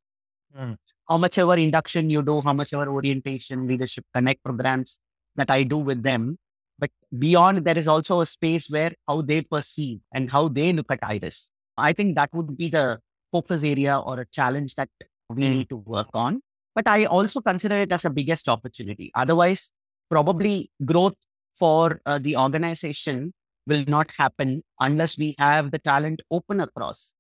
Mm. 0.57 0.77
How 1.09 1.17
much 1.17 1.39
ever 1.39 1.57
induction 1.57 2.11
you 2.11 2.23
do, 2.23 2.43
how 2.43 2.53
much 2.53 2.75
ever 2.75 2.89
orientation, 2.89 3.67
leadership 3.67 4.05
connect 4.15 4.45
programs 4.45 5.01
that 5.37 5.51
I 5.51 5.63
do 5.63 5.79
with 5.79 6.03
them. 6.03 6.37
But 6.79 6.91
beyond, 7.19 7.65
there 7.65 7.79
is 7.79 7.89
also 7.89 8.21
a 8.21 8.27
space 8.27 8.69
where 8.69 8.93
how 9.07 9.23
they 9.23 9.41
perceive 9.43 10.01
and 10.13 10.31
how 10.31 10.49
they 10.49 10.73
look 10.73 10.93
at 10.93 10.99
Iris. 11.03 11.51
I 11.77 11.93
think 11.93 12.15
that 12.17 12.29
would 12.35 12.57
be 12.59 12.69
the 12.69 13.01
focus 13.33 13.63
area 13.63 13.99
or 13.99 14.21
a 14.21 14.27
challenge 14.27 14.75
that 14.75 14.91
we 15.29 15.45
mm. 15.45 15.51
need 15.51 15.69
to 15.71 15.77
work 15.77 16.09
on. 16.15 16.41
But 16.75 16.87
I 16.87 17.05
also 17.07 17.41
consider 17.41 17.77
it 17.79 17.93
as 17.93 18.05
a 18.05 18.11
biggest 18.11 18.49
opportunity. 18.49 19.11
Otherwise, 19.15 19.73
probably 20.11 20.71
growth 20.85 21.17
for 21.59 22.01
uh, 22.07 22.19
the 22.19 22.37
organization 22.37 23.33
will 23.67 23.85
not 23.87 24.11
happen 24.17 24.63
unless 24.81 25.19
we 25.19 25.35
have 25.39 25.71
the 25.71 25.79
talent 25.79 26.21
open 26.31 26.61
across. 26.61 27.15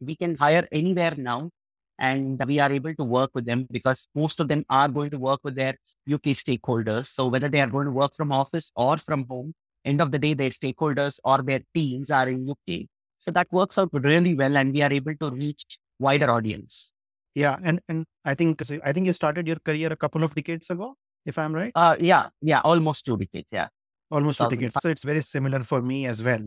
We 0.00 0.14
can 0.14 0.36
hire 0.36 0.66
anywhere 0.70 1.14
now 1.16 1.50
and 1.98 2.42
we 2.46 2.58
are 2.60 2.70
able 2.70 2.94
to 2.94 3.04
work 3.04 3.30
with 3.34 3.44
them 3.44 3.66
because 3.70 4.06
most 4.14 4.38
of 4.40 4.48
them 4.48 4.64
are 4.70 4.88
going 4.88 5.10
to 5.10 5.18
work 5.18 5.40
with 5.42 5.54
their 5.56 5.74
UK 6.12 6.36
stakeholders. 6.42 7.06
So 7.06 7.26
whether 7.26 7.48
they 7.48 7.60
are 7.60 7.66
going 7.66 7.86
to 7.86 7.92
work 7.92 8.14
from 8.16 8.32
office 8.32 8.70
or 8.76 8.98
from 8.98 9.26
home, 9.28 9.54
end 9.84 10.00
of 10.00 10.12
the 10.12 10.18
day, 10.18 10.34
their 10.34 10.50
stakeholders 10.50 11.18
or 11.24 11.42
their 11.42 11.60
teams 11.74 12.10
are 12.10 12.28
in 12.28 12.48
UK. 12.48 12.86
So 13.18 13.30
that 13.32 13.48
works 13.50 13.78
out 13.78 13.90
really 13.92 14.34
well 14.34 14.56
and 14.56 14.72
we 14.72 14.82
are 14.82 14.92
able 14.92 15.16
to 15.16 15.30
reach 15.30 15.78
wider 15.98 16.30
audience. 16.30 16.92
Yeah. 17.34 17.56
And, 17.62 17.80
and 17.88 18.04
I 18.24 18.34
think, 18.34 18.62
I 18.84 18.92
think 18.92 19.06
you 19.06 19.12
started 19.12 19.46
your 19.46 19.58
career 19.64 19.92
a 19.92 19.96
couple 19.96 20.22
of 20.22 20.34
decades 20.34 20.70
ago, 20.70 20.96
if 21.26 21.38
I'm 21.38 21.52
right. 21.52 21.72
Uh, 21.74 21.96
yeah. 21.98 22.28
Yeah. 22.40 22.60
Almost 22.60 23.04
two 23.04 23.16
decades. 23.16 23.48
Yeah. 23.52 23.68
Almost 24.10 24.38
two 24.38 24.48
decades. 24.48 24.74
So 24.80 24.88
it's 24.88 25.04
very 25.04 25.20
similar 25.20 25.64
for 25.64 25.82
me 25.82 26.06
as 26.06 26.22
well. 26.22 26.46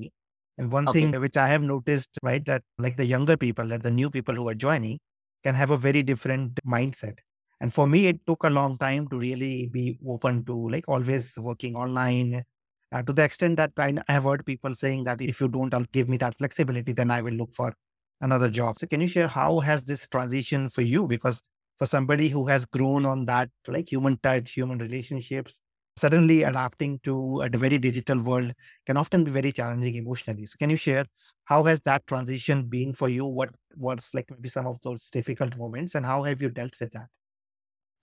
And 0.58 0.72
one 0.72 0.88
okay. 0.88 1.02
thing 1.02 1.22
which 1.22 1.38
I 1.38 1.48
have 1.48 1.62
noticed, 1.62 2.18
right, 2.24 2.44
that 2.46 2.64
like 2.80 2.98
the 2.98 3.06
younger 3.06 3.38
people, 3.38 3.68
that 3.68 3.84
the 3.84 3.92
new 3.92 4.10
people 4.10 4.34
who 4.34 4.48
are 4.50 4.56
joining, 4.56 5.00
can 5.44 5.54
have 5.54 5.72
a 5.72 5.78
very 5.78 6.02
different 6.02 6.60
mindset. 6.66 7.20
And 7.62 7.74
for 7.74 7.88
me, 7.88 8.08
it 8.08 8.20
took 8.26 8.44
a 8.44 8.50
long 8.50 8.78
time 8.78 9.08
to 9.10 9.18
really 9.18 9.68
be 9.72 10.00
open 10.08 10.46
to 10.46 10.70
like 10.70 10.86
always 10.88 11.38
working 11.40 11.76
online 11.76 12.44
uh, 12.92 13.04
to 13.04 13.14
the 13.14 13.24
extent 13.24 13.58
that 13.58 13.72
I, 13.78 13.96
I 14.08 14.14
have 14.14 14.24
heard 14.24 14.46
people 14.46 14.74
saying 14.74 15.04
that 15.06 15.22
if 15.22 15.42
you 15.42 15.48
don't 15.48 15.92
give 15.92 16.08
me 16.08 16.18
that 16.18 16.36
flexibility, 16.36 16.94
then 16.94 17.12
I 17.12 17.22
will 17.22 17.34
look 17.34 17.54
for 17.54 17.74
another 18.22 18.50
job. 18.50 18.80
So 18.80 18.88
can 18.88 19.02
you 19.02 19.08
share 19.08 19.28
how 19.28 19.60
has 19.60 19.84
this 19.84 20.08
transition 20.08 20.70
for 20.70 20.82
you? 20.82 21.08
Because 21.08 21.42
for 21.78 21.86
somebody 21.86 22.30
who 22.30 22.48
has 22.48 22.66
grown 22.66 23.06
on 23.06 23.26
that 23.26 23.50
like 23.68 23.92
human 23.92 24.18
touch, 24.24 24.52
human 24.54 24.80
relationships, 24.80 25.62
suddenly 25.96 26.44
adapting 26.44 27.00
to 27.04 27.42
a 27.42 27.50
very 27.58 27.78
digital 27.78 28.22
world 28.22 28.54
can 28.86 28.98
often 28.98 29.24
be 29.24 29.32
very 29.32 29.52
challenging 29.52 29.96
emotionally. 29.96 30.46
So 30.46 30.56
can 30.60 30.70
you 30.70 30.78
share 30.78 31.06
how 31.46 31.64
has 31.64 31.82
that 31.82 32.06
transition 32.08 32.64
been 32.64 32.94
for 32.94 33.10
you? 33.10 33.26
What 33.26 33.50
was 33.76 34.12
like 34.14 34.30
maybe 34.30 34.50
some 34.50 34.68
of 34.68 34.80
those 34.82 35.10
difficult 35.10 35.58
moments 35.58 35.96
and 35.96 36.06
how 36.06 36.24
have 36.24 36.42
you 36.42 36.50
dealt 36.50 36.74
with 36.80 36.92
that? 36.94 37.08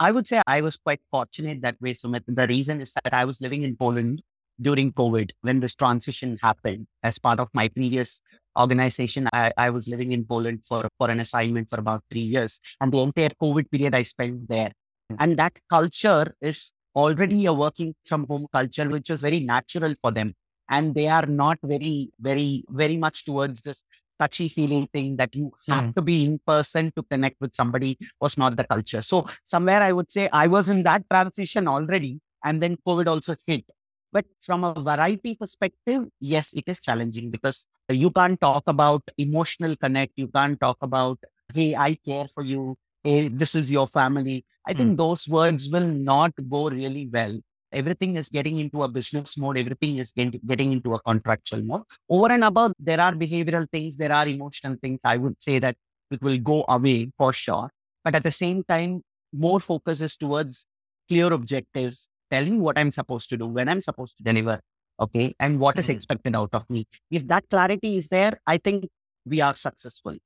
I 0.00 0.10
would 0.10 0.26
say 0.26 0.42
I 0.46 0.60
was 0.60 0.76
quite 0.76 1.00
fortunate 1.10 1.62
that 1.62 1.80
way, 1.80 1.94
Sumit. 1.94 2.24
The 2.26 2.46
reason 2.48 2.80
is 2.80 2.92
that 2.94 3.14
I 3.14 3.24
was 3.24 3.40
living 3.40 3.62
in 3.62 3.76
Poland 3.76 4.22
during 4.60 4.92
COVID 4.92 5.30
when 5.42 5.60
this 5.60 5.74
transition 5.74 6.38
happened. 6.42 6.86
As 7.02 7.18
part 7.18 7.40
of 7.40 7.48
my 7.52 7.68
previous 7.68 8.22
organization, 8.58 9.28
I, 9.32 9.52
I 9.56 9.70
was 9.70 9.88
living 9.88 10.12
in 10.12 10.24
Poland 10.24 10.64
for, 10.66 10.88
for 10.98 11.10
an 11.10 11.20
assignment 11.20 11.68
for 11.70 11.78
about 11.78 12.02
three 12.10 12.20
years. 12.20 12.60
And 12.80 12.92
the 12.92 12.98
entire 12.98 13.30
COVID 13.42 13.70
period 13.70 13.94
I 13.94 14.02
spent 14.02 14.48
there. 14.48 14.72
Hmm. 15.10 15.16
And 15.18 15.36
that 15.38 15.58
culture 15.70 16.34
is 16.40 16.72
already 16.94 17.46
a 17.46 17.52
working 17.52 17.94
from 18.06 18.26
home 18.26 18.46
culture, 18.52 18.88
which 18.88 19.10
is 19.10 19.20
very 19.20 19.40
natural 19.40 19.94
for 20.00 20.12
them. 20.12 20.34
And 20.70 20.94
they 20.94 21.08
are 21.08 21.26
not 21.26 21.58
very, 21.62 22.10
very, 22.20 22.64
very 22.70 22.96
much 22.96 23.24
towards 23.24 23.60
this 23.60 23.84
touchy 24.18 24.48
feely 24.48 24.88
thing 24.92 25.16
that 25.16 25.34
you 25.34 25.52
have 25.68 25.84
mm. 25.84 25.94
to 25.94 26.00
be 26.02 26.24
in 26.24 26.40
person 26.46 26.92
to 26.96 27.02
connect 27.02 27.36
with 27.40 27.54
somebody 27.54 27.98
was 28.20 28.38
not 28.38 28.56
the 28.56 28.64
culture. 28.64 29.02
So 29.02 29.26
somewhere 29.42 29.82
I 29.82 29.92
would 29.92 30.10
say 30.10 30.28
I 30.32 30.46
was 30.46 30.68
in 30.68 30.84
that 30.84 31.02
transition 31.10 31.66
already. 31.66 32.20
And 32.44 32.62
then 32.62 32.76
COVID 32.86 33.08
also 33.08 33.34
hit. 33.46 33.64
But 34.14 34.24
from 34.40 34.64
a 34.64 34.72
variety 34.72 35.34
perspective, 35.34 36.06
yes, 36.20 36.54
it 36.54 36.64
is 36.66 36.80
challenging 36.80 37.30
because 37.30 37.66
you 37.90 38.10
can't 38.10 38.40
talk 38.40 38.62
about 38.66 39.02
emotional 39.18 39.76
connect. 39.76 40.12
You 40.16 40.28
can't 40.28 40.58
talk 40.58 40.78
about, 40.80 41.18
hey, 41.52 41.74
I 41.74 41.96
care 41.96 42.28
for 42.28 42.42
you 42.42 42.78
hey, 43.04 43.28
this 43.28 43.54
is 43.54 43.70
your 43.70 43.86
family. 43.86 44.44
I 44.66 44.72
think 44.72 44.90
hmm. 44.90 44.96
those 44.96 45.28
words 45.28 45.68
will 45.68 45.86
not 45.86 46.32
go 46.48 46.70
really 46.70 47.06
well. 47.12 47.38
Everything 47.70 48.16
is 48.16 48.28
getting 48.28 48.58
into 48.58 48.82
a 48.82 48.88
business 48.88 49.36
mode. 49.36 49.58
Everything 49.58 49.98
is 49.98 50.12
getting 50.12 50.72
into 50.72 50.94
a 50.94 51.00
contractual 51.00 51.62
mode. 51.62 51.82
Over 52.08 52.32
and 52.32 52.44
above, 52.44 52.72
there 52.78 53.00
are 53.00 53.12
behavioral 53.12 53.68
things, 53.70 53.96
there 53.96 54.12
are 54.12 54.26
emotional 54.26 54.76
things. 54.80 55.00
I 55.04 55.18
would 55.18 55.40
say 55.42 55.58
that 55.58 55.76
it 56.10 56.22
will 56.22 56.38
go 56.38 56.64
away 56.68 57.10
for 57.18 57.32
sure. 57.32 57.70
But 58.04 58.14
at 58.14 58.22
the 58.22 58.32
same 58.32 58.64
time, 58.64 59.02
more 59.32 59.60
focus 59.60 60.00
is 60.00 60.16
towards 60.16 60.66
clear 61.08 61.32
objectives, 61.32 62.08
telling 62.30 62.60
what 62.60 62.78
I'm 62.78 62.92
supposed 62.92 63.30
to 63.30 63.36
do, 63.36 63.46
when 63.46 63.68
I'm 63.68 63.82
supposed 63.82 64.16
to 64.18 64.22
deliver, 64.22 64.60
okay, 65.00 65.34
and 65.40 65.58
what 65.58 65.78
is 65.78 65.86
hmm. 65.86 65.92
expected 65.92 66.36
out 66.36 66.50
of 66.52 66.68
me. 66.70 66.86
If 67.10 67.26
that 67.28 67.48
clarity 67.50 67.98
is 67.98 68.08
there, 68.08 68.40
I 68.46 68.58
think 68.58 68.88
we 69.26 69.40
are 69.40 69.54
successful. 69.54 70.16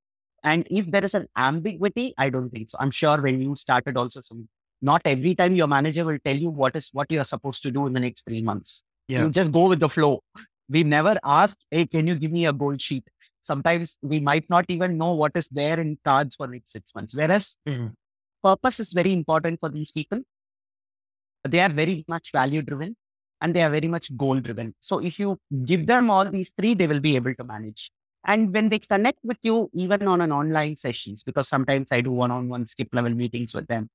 And 0.44 0.66
if 0.70 0.90
there 0.90 1.04
is 1.04 1.14
an 1.14 1.26
ambiguity, 1.36 2.14
I 2.16 2.30
don't 2.30 2.50
think 2.50 2.68
so. 2.68 2.78
I'm 2.80 2.90
sure 2.90 3.20
when 3.20 3.40
you 3.40 3.56
started 3.56 3.96
also, 3.96 4.20
some 4.20 4.48
not 4.80 5.02
every 5.04 5.34
time 5.34 5.54
your 5.54 5.66
manager 5.66 6.04
will 6.04 6.18
tell 6.24 6.36
you 6.36 6.50
what 6.50 6.76
is 6.76 6.90
what 6.92 7.10
you 7.10 7.20
are 7.20 7.24
supposed 7.24 7.62
to 7.64 7.70
do 7.70 7.86
in 7.86 7.92
the 7.92 8.00
next 8.00 8.24
three 8.24 8.42
months. 8.42 8.84
Yeah. 9.08 9.24
You 9.24 9.30
just 9.30 9.50
go 9.50 9.68
with 9.68 9.80
the 9.80 9.88
flow. 9.88 10.20
We 10.68 10.84
never 10.84 11.18
asked, 11.24 11.64
hey, 11.70 11.86
can 11.86 12.06
you 12.06 12.14
give 12.14 12.30
me 12.30 12.46
a 12.46 12.52
gold 12.52 12.80
sheet? 12.80 13.08
Sometimes 13.40 13.98
we 14.02 14.20
might 14.20 14.48
not 14.50 14.66
even 14.68 14.98
know 14.98 15.14
what 15.14 15.32
is 15.34 15.48
there 15.48 15.80
in 15.80 15.98
cards 16.04 16.36
for 16.36 16.46
next 16.46 16.72
six 16.72 16.94
months. 16.94 17.14
Whereas 17.14 17.56
mm-hmm. 17.66 17.88
purpose 18.44 18.78
is 18.78 18.92
very 18.92 19.12
important 19.12 19.58
for 19.60 19.70
these 19.70 19.90
people. 19.90 20.20
They 21.48 21.60
are 21.60 21.68
very 21.68 22.04
much 22.08 22.32
value 22.32 22.62
driven 22.62 22.96
and 23.40 23.54
they 23.54 23.62
are 23.62 23.70
very 23.70 23.88
much 23.88 24.16
goal 24.16 24.40
driven. 24.40 24.74
So 24.80 24.98
if 24.98 25.18
you 25.18 25.38
give 25.64 25.86
them 25.86 26.10
all 26.10 26.28
these 26.30 26.50
three, 26.56 26.74
they 26.74 26.86
will 26.86 27.00
be 27.00 27.16
able 27.16 27.34
to 27.34 27.44
manage. 27.44 27.90
And 28.24 28.52
when 28.52 28.68
they 28.68 28.78
connect 28.80 29.20
with 29.22 29.38
you, 29.42 29.70
even 29.74 30.06
on 30.06 30.20
an 30.20 30.32
online 30.32 30.76
sessions, 30.76 31.22
because 31.22 31.48
sometimes 31.48 31.92
I 31.92 32.00
do 32.00 32.10
one-on-one 32.10 32.66
skip 32.66 32.88
level 32.92 33.14
meetings 33.14 33.54
with 33.54 33.68
them, 33.68 33.88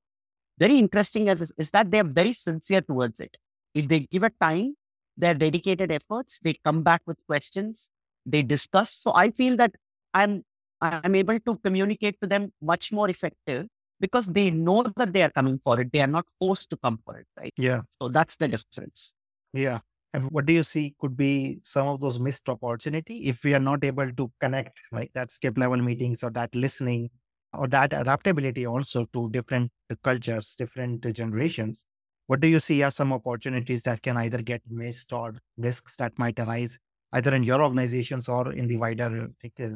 very 0.57 0.77
interesting 0.77 1.27
is, 1.27 1.53
is 1.57 1.69
that 1.71 1.91
they're 1.91 2.03
very 2.03 2.33
sincere 2.33 2.81
towards 2.81 3.19
it. 3.19 3.35
If 3.73 3.87
they 3.87 4.01
give 4.01 4.23
a 4.23 4.31
time, 4.41 4.75
their 5.17 5.33
dedicated 5.33 5.91
efforts, 5.91 6.39
they 6.41 6.59
come 6.63 6.81
back 6.83 7.01
with 7.05 7.25
questions, 7.27 7.89
they 8.25 8.41
discuss. 8.41 8.91
So 8.91 9.13
I 9.13 9.31
feel 9.31 9.57
that 9.57 9.75
I'm 10.13 10.43
I'm 10.81 11.15
able 11.15 11.39
to 11.39 11.55
communicate 11.63 12.19
to 12.21 12.27
them 12.27 12.51
much 12.61 12.91
more 12.91 13.09
effective 13.09 13.67
because 13.99 14.27
they 14.27 14.51
know 14.51 14.83
that 14.83 15.13
they 15.13 15.23
are 15.23 15.31
coming 15.31 15.59
for 15.63 15.79
it. 15.79 15.91
They 15.91 16.01
are 16.01 16.07
not 16.07 16.25
forced 16.39 16.69
to 16.71 16.77
come 16.77 16.99
for 17.05 17.17
it, 17.17 17.27
right? 17.37 17.53
Yeah. 17.57 17.81
So 18.01 18.09
that's 18.09 18.35
the 18.35 18.47
difference. 18.47 19.13
Yeah. 19.53 19.79
And 20.13 20.29
what 20.29 20.45
do 20.45 20.53
you 20.53 20.63
see 20.63 20.93
could 20.99 21.17
be 21.17 21.59
some 21.63 21.87
of 21.87 21.99
those 21.99 22.19
missed 22.19 22.47
opportunity 22.47 23.27
if 23.27 23.43
we 23.43 23.53
are 23.55 23.59
not 23.59 23.83
able 23.83 24.11
to 24.11 24.31
connect 24.39 24.79
like 24.91 25.11
that 25.13 25.31
skip 25.31 25.57
level 25.57 25.77
meetings 25.77 26.23
or 26.23 26.29
that 26.31 26.53
listening 26.53 27.09
or 27.53 27.67
that 27.67 27.93
adaptability 27.93 28.65
also 28.65 29.05
to 29.13 29.29
different 29.31 29.71
cultures, 30.03 30.55
different 30.55 31.01
generations? 31.13 31.85
What 32.27 32.39
do 32.39 32.47
you 32.47 32.59
see 32.59 32.83
are 32.83 32.91
some 32.91 33.11
opportunities 33.11 33.83
that 33.83 34.01
can 34.01 34.17
either 34.17 34.41
get 34.41 34.61
missed 34.69 35.11
or 35.11 35.35
risks 35.57 35.95
that 35.97 36.17
might 36.17 36.39
arise 36.39 36.79
either 37.13 37.33
in 37.35 37.43
your 37.43 37.61
organizations 37.61 38.29
or 38.29 38.53
in 38.53 38.67
the 38.67 38.77
wider 38.77 39.29
HR 39.43 39.73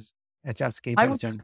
uh, 0.48 0.70
scape? 0.70 0.98
Would, 0.98 1.44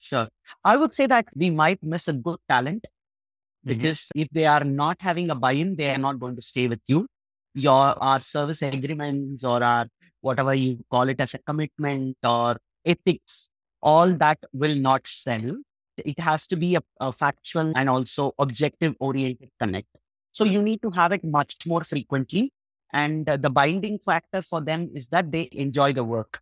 sure. 0.00 0.28
I 0.64 0.76
would 0.76 0.92
say 0.94 1.06
that 1.06 1.26
we 1.36 1.50
might 1.50 1.82
miss 1.82 2.08
a 2.08 2.12
good 2.12 2.38
talent 2.48 2.86
mm-hmm. 2.86 3.68
because 3.68 4.00
mm-hmm. 4.00 4.22
if 4.22 4.28
they 4.32 4.46
are 4.46 4.64
not 4.64 4.96
having 5.00 5.30
a 5.30 5.34
buy-in, 5.34 5.76
they 5.76 5.90
are 5.90 5.98
not 5.98 6.18
going 6.18 6.36
to 6.36 6.42
stay 6.42 6.66
with 6.66 6.80
you 6.86 7.06
your 7.54 8.02
our 8.02 8.20
service 8.20 8.62
agreements 8.62 9.44
or 9.44 9.62
our 9.62 9.86
whatever 10.20 10.54
you 10.54 10.78
call 10.90 11.08
it 11.08 11.20
as 11.20 11.34
a 11.34 11.38
commitment 11.38 12.16
or 12.24 12.56
ethics, 12.84 13.48
all 13.82 14.12
that 14.12 14.38
will 14.52 14.74
not 14.74 15.06
sell. 15.06 15.56
It 15.96 16.18
has 16.18 16.46
to 16.48 16.56
be 16.56 16.76
a, 16.76 16.82
a 17.00 17.12
factual 17.12 17.72
and 17.76 17.88
also 17.88 18.32
objective 18.38 18.94
oriented 19.00 19.50
connect. 19.58 19.88
So 20.32 20.44
you 20.44 20.62
need 20.62 20.82
to 20.82 20.90
have 20.90 21.12
it 21.12 21.24
much 21.24 21.56
more 21.66 21.84
frequently. 21.84 22.52
And 22.92 23.28
uh, 23.28 23.36
the 23.36 23.50
binding 23.50 23.98
factor 23.98 24.42
for 24.42 24.60
them 24.60 24.90
is 24.94 25.08
that 25.08 25.30
they 25.30 25.48
enjoy 25.52 25.92
the 25.92 26.04
work. 26.04 26.40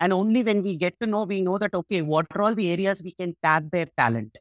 And 0.00 0.12
only 0.12 0.42
when 0.42 0.62
we 0.62 0.76
get 0.76 0.98
to 1.00 1.06
know, 1.06 1.24
we 1.24 1.40
know 1.40 1.58
that, 1.58 1.74
okay, 1.74 2.02
what 2.02 2.26
are 2.32 2.42
all 2.42 2.54
the 2.54 2.70
areas 2.70 3.02
we 3.02 3.12
can 3.12 3.34
tap 3.42 3.64
their 3.72 3.86
talent? 3.96 4.36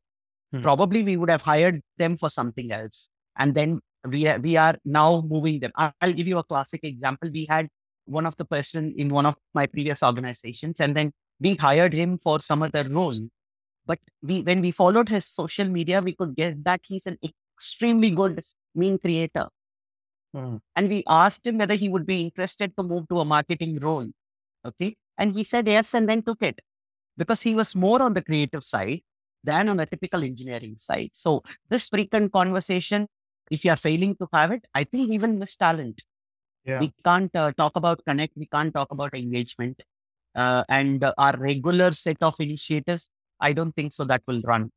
Hmm. 0.51 0.61
Probably 0.61 1.03
we 1.03 1.17
would 1.17 1.29
have 1.29 1.41
hired 1.41 1.81
them 1.97 2.17
for 2.17 2.29
something 2.29 2.71
else. 2.71 3.09
And 3.37 3.55
then 3.55 3.79
we 4.07 4.27
are, 4.27 4.39
we 4.39 4.57
are 4.57 4.75
now 4.85 5.23
moving 5.27 5.59
them. 5.59 5.71
I'll 5.75 6.13
give 6.13 6.27
you 6.27 6.37
a 6.37 6.43
classic 6.43 6.83
example. 6.83 7.29
We 7.31 7.45
had 7.49 7.69
one 8.05 8.25
of 8.25 8.35
the 8.35 8.45
person 8.45 8.93
in 8.97 9.09
one 9.09 9.25
of 9.25 9.35
my 9.53 9.65
previous 9.65 10.03
organizations, 10.03 10.79
and 10.79 10.95
then 10.95 11.11
we 11.39 11.55
hired 11.55 11.93
him 11.93 12.19
for 12.19 12.39
some 12.39 12.61
other 12.61 12.83
role. 12.83 13.17
But 13.85 13.99
we, 14.21 14.41
when 14.41 14.61
we 14.61 14.71
followed 14.71 15.09
his 15.09 15.25
social 15.25 15.67
media, 15.67 16.01
we 16.01 16.15
could 16.15 16.35
get 16.35 16.63
that 16.65 16.81
he's 16.85 17.05
an 17.05 17.17
extremely 17.57 18.11
good 18.11 18.41
meme 18.73 18.99
creator. 18.99 19.47
Mm. 20.35 20.59
And 20.75 20.89
we 20.89 21.03
asked 21.07 21.45
him 21.47 21.57
whether 21.57 21.75
he 21.75 21.89
would 21.89 22.05
be 22.05 22.21
interested 22.21 22.75
to 22.77 22.83
move 22.83 23.07
to 23.09 23.21
a 23.21 23.25
marketing 23.25 23.79
role. 23.79 24.07
Okay. 24.65 24.95
And 25.17 25.33
he 25.33 25.43
said 25.43 25.67
yes 25.67 25.93
and 25.93 26.09
then 26.09 26.21
took 26.23 26.41
it 26.41 26.61
because 27.17 27.41
he 27.41 27.55
was 27.55 27.75
more 27.75 28.01
on 28.01 28.13
the 28.13 28.21
creative 28.21 28.63
side 28.63 29.01
than 29.43 29.69
on 29.69 29.77
the 29.77 29.85
typical 29.85 30.23
engineering 30.23 30.75
side. 30.77 31.11
So 31.13 31.43
this 31.69 31.89
frequent 31.89 32.33
conversation, 32.33 33.07
if 33.51 33.63
you 33.63 33.71
are 33.71 33.77
failing 33.77 34.15
to 34.17 34.27
have 34.33 34.51
it, 34.51 34.67
I 34.73 34.83
think 34.83 35.11
even 35.11 35.39
miss 35.39 35.55
talent. 35.55 36.03
Yeah. 36.65 36.79
We 36.79 36.93
can't 37.03 37.33
uh, 37.35 37.51
talk 37.51 37.75
about 37.75 38.01
connect. 38.05 38.33
We 38.35 38.47
can't 38.47 38.73
talk 38.73 38.91
about 38.91 39.13
engagement. 39.13 39.81
Uh, 40.33 40.63
and 40.67 41.03
uh, 41.03 41.13
our 41.17 41.37
regular 41.37 41.91
set 41.93 42.17
of 42.21 42.35
initiatives, 42.39 43.09
I 43.39 43.53
don't 43.53 43.73
think 43.73 43.93
so 43.93 44.03
that 44.05 44.23
will 44.27 44.41
run. 44.43 44.71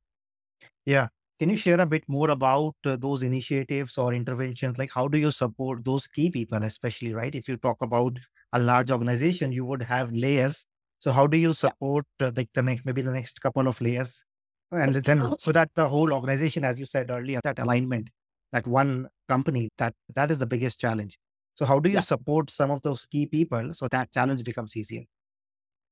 Yeah. 0.85 1.09
Can 1.39 1.51
you 1.51 1.57
share 1.57 1.81
a 1.81 1.87
bit 1.87 2.05
more 2.09 2.31
about 2.31 2.75
uh, 2.85 2.97
those 2.97 3.23
initiatives 3.23 3.97
or 3.97 4.13
interventions? 4.13 4.77
Like, 4.77 4.91
how 4.93 5.07
do 5.07 5.19
you 5.19 5.31
support 5.31 5.85
those 5.85 6.09
key 6.09 6.31
people, 6.31 6.63
especially, 6.65 7.15
right? 7.15 7.33
If 7.35 7.49
you 7.49 7.57
talk 7.57 7.81
about 7.81 8.19
a 8.53 8.59
large 8.59 8.91
organization, 8.91 9.53
you 9.53 9.65
would 9.65 9.83
have 9.83 10.11
layers. 10.13 10.67
So, 10.99 11.13
how 11.13 11.29
do 11.29 11.39
you 11.39 11.53
support 11.55 12.07
uh, 12.21 12.33
like 12.37 12.51
the 12.55 12.63
next, 12.63 12.85
maybe 12.85 13.03
the 13.03 13.13
next 13.13 13.41
couple 13.41 13.69
of 13.69 13.81
layers? 13.81 14.25
And 14.73 14.95
then, 14.97 15.37
so 15.39 15.53
that 15.53 15.71
the 15.77 15.89
whole 15.89 16.13
organization, 16.13 16.65
as 16.65 16.79
you 16.81 16.87
said 16.87 17.11
earlier, 17.11 17.41
that 17.45 17.59
alignment, 17.61 18.11
that 18.53 18.67
one 18.67 19.09
company, 19.29 19.71
that 19.79 19.95
that 20.15 20.31
is 20.31 20.41
the 20.41 20.47
biggest 20.47 20.81
challenge. 20.81 21.19
So, 21.55 21.65
how 21.67 21.79
do 21.79 21.89
you 21.89 21.97
Yeah. 21.97 22.01
support 22.01 22.51
some 22.51 22.71
of 22.71 22.83
those 22.83 23.07
key 23.07 23.27
people 23.27 23.73
so 23.75 23.89
that 23.89 24.13
challenge 24.13 24.43
becomes 24.45 24.77
easier? 24.77 25.05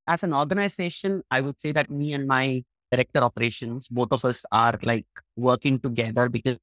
As 0.06 0.22
an 0.22 0.32
organization, 0.34 1.22
I 1.30 1.40
would 1.40 1.60
say 1.60 1.72
that 1.72 1.90
me 1.90 2.12
and 2.12 2.26
my 2.26 2.64
director 2.90 3.20
operations, 3.20 3.88
both 3.88 4.12
of 4.12 4.24
us 4.24 4.44
are 4.52 4.78
like 4.82 5.06
working 5.36 5.78
together 5.78 6.28
because 6.28 6.56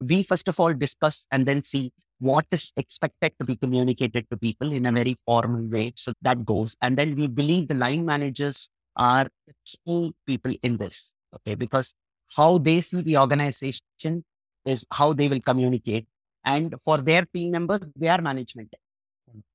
we 0.00 0.22
first 0.22 0.48
of 0.48 0.58
all 0.58 0.72
discuss 0.74 1.26
and 1.30 1.46
then 1.46 1.62
see 1.62 1.92
what 2.18 2.46
is 2.50 2.72
expected 2.76 3.32
to 3.40 3.46
be 3.46 3.56
communicated 3.56 4.28
to 4.30 4.36
people 4.36 4.72
in 4.72 4.86
a 4.86 4.92
very 4.92 5.16
formal 5.26 5.66
way. 5.68 5.92
So 5.96 6.12
that 6.22 6.44
goes. 6.44 6.76
And 6.80 6.96
then 6.96 7.16
we 7.16 7.26
believe 7.26 7.68
the 7.68 7.74
line 7.74 8.04
managers 8.04 8.68
are 8.96 9.28
the 9.46 9.54
key 9.64 10.14
people 10.26 10.54
in 10.62 10.76
this. 10.76 11.14
Okay. 11.34 11.54
Because 11.54 11.94
how 12.36 12.58
they 12.58 12.80
see 12.80 13.02
the 13.02 13.18
organization 13.18 14.24
is 14.64 14.84
how 14.92 15.12
they 15.12 15.28
will 15.28 15.40
communicate. 15.40 16.06
And 16.44 16.74
for 16.84 16.98
their 16.98 17.24
team 17.32 17.52
members, 17.52 17.80
they 17.96 18.08
are 18.08 18.20
management. 18.20 18.74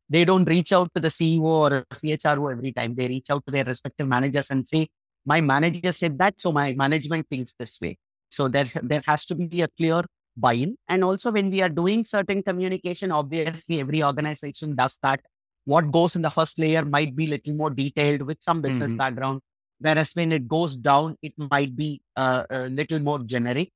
They 0.10 0.24
don't 0.24 0.46
reach 0.46 0.72
out 0.72 0.94
to 0.96 1.02
the 1.02 1.10
CEO 1.10 1.42
or 1.42 1.86
CHRO 1.94 2.52
every 2.52 2.72
time. 2.72 2.96
They 2.96 3.08
reach 3.08 3.30
out 3.30 3.46
to 3.46 3.52
their 3.52 3.66
respective 3.66 4.08
managers 4.08 4.50
and 4.50 4.66
say, 4.66 4.88
my 5.28 5.42
manager 5.42 5.92
said 5.92 6.18
that, 6.20 6.36
so 6.40 6.52
my 6.52 6.74
management 6.74 7.28
thinks 7.30 7.54
this 7.60 7.80
way. 7.82 7.98
So 8.30 8.48
there, 8.48 8.68
there 8.82 9.04
has 9.06 9.26
to 9.28 9.36
be 9.36 9.62
a 9.62 9.68
clear 9.78 10.04
buy-in. 10.38 10.78
And 10.88 11.04
also 11.04 11.32
when 11.32 11.52
we 11.52 11.62
are 11.62 11.70
doing 11.70 12.04
certain 12.04 12.42
communication, 12.44 13.12
obviously 13.12 13.80
every 13.80 14.04
organization 14.04 14.76
does 14.76 14.98
that. 15.04 15.20
What 15.66 15.92
goes 15.92 16.16
in 16.16 16.22
the 16.22 16.30
first 16.30 16.58
layer 16.60 16.86
might 16.86 17.16
be 17.16 17.28
little 17.28 17.54
more 17.56 17.70
detailed 17.70 18.22
with 18.24 18.38
some 18.42 18.62
business 18.62 18.94
Mhm. 18.94 18.98
background. 18.98 19.42
Whereas 19.80 20.12
when 20.14 20.32
it 20.32 20.48
goes 20.48 20.76
down, 20.78 21.18
it 21.22 21.34
might 21.38 21.76
be 21.76 22.02
uh, 22.16 22.44
a 22.50 22.70
little 22.70 23.00
more 23.00 23.20
generic. 23.20 23.70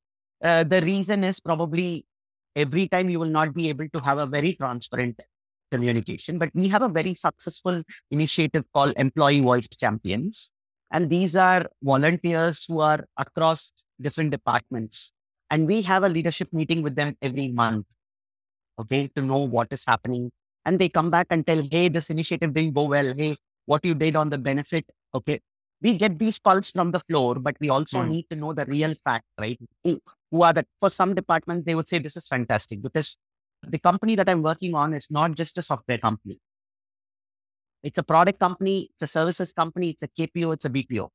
Uh, 0.43 0.63
the 0.63 0.81
reason 0.81 1.23
is 1.23 1.39
probably 1.39 2.05
every 2.55 2.87
time 2.87 3.09
you 3.09 3.19
will 3.19 3.35
not 3.39 3.53
be 3.53 3.69
able 3.69 3.87
to 3.89 3.99
have 3.99 4.17
a 4.17 4.25
very 4.25 4.53
transparent 4.53 5.19
communication, 5.71 6.37
but 6.37 6.49
we 6.53 6.67
have 6.69 6.81
a 6.81 6.89
very 6.89 7.13
successful 7.13 7.83
initiative 8.09 8.65
called 8.73 8.93
Employee 8.97 9.41
Voice 9.41 9.67
Champions. 9.67 10.49
And 10.91 11.09
these 11.09 11.35
are 11.35 11.67
volunteers 11.81 12.65
who 12.67 12.79
are 12.79 13.05
across 13.17 13.71
different 13.99 14.31
departments. 14.31 15.13
And 15.49 15.67
we 15.67 15.81
have 15.83 16.03
a 16.03 16.09
leadership 16.09 16.49
meeting 16.51 16.81
with 16.81 16.95
them 16.95 17.15
every 17.21 17.47
month, 17.49 17.85
okay, 18.79 19.07
to 19.15 19.21
know 19.21 19.39
what 19.39 19.67
is 19.71 19.83
happening. 19.85 20.31
And 20.65 20.79
they 20.79 20.89
come 20.89 21.09
back 21.09 21.27
and 21.29 21.45
tell, 21.45 21.61
hey, 21.71 21.87
this 21.89 22.09
initiative 22.09 22.53
didn't 22.53 22.73
go 22.73 22.83
well. 22.85 23.13
Hey, 23.15 23.35
what 23.65 23.83
you 23.85 23.95
did 23.95 24.15
on 24.15 24.29
the 24.29 24.37
benefit, 24.37 24.85
okay. 25.13 25.39
We 25.81 25.97
get 25.97 26.19
these 26.19 26.37
calls 26.37 26.69
from 26.69 26.91
the 26.91 26.99
floor, 26.99 27.35
but 27.35 27.55
we 27.59 27.69
also 27.69 27.99
Mm. 27.99 28.09
need 28.09 28.25
to 28.29 28.35
know 28.35 28.53
the 28.53 28.65
real 28.65 28.93
fact, 28.95 29.25
right? 29.39 29.59
Who, 29.83 29.99
who 30.29 30.43
are 30.43 30.53
the, 30.53 30.65
for 30.79 30.89
some 30.89 31.15
departments, 31.15 31.65
they 31.65 31.73
would 31.73 31.87
say 31.87 31.97
this 31.99 32.15
is 32.15 32.27
fantastic 32.27 32.81
because 32.81 33.17
the 33.63 33.79
company 33.79 34.15
that 34.15 34.29
I'm 34.29 34.43
working 34.43 34.75
on 34.75 34.93
is 34.93 35.07
not 35.09 35.35
just 35.35 35.57
a 35.57 35.63
software 35.63 35.97
company. 35.97 36.39
It's 37.83 37.97
a 37.97 38.03
product 38.03 38.39
company, 38.39 38.89
it's 38.93 39.01
a 39.01 39.07
services 39.07 39.53
company, 39.53 39.91
it's 39.91 40.03
a 40.03 40.07
KPO, 40.07 40.53
it's 40.53 40.65
a 40.65 40.69
BPO, 40.69 41.09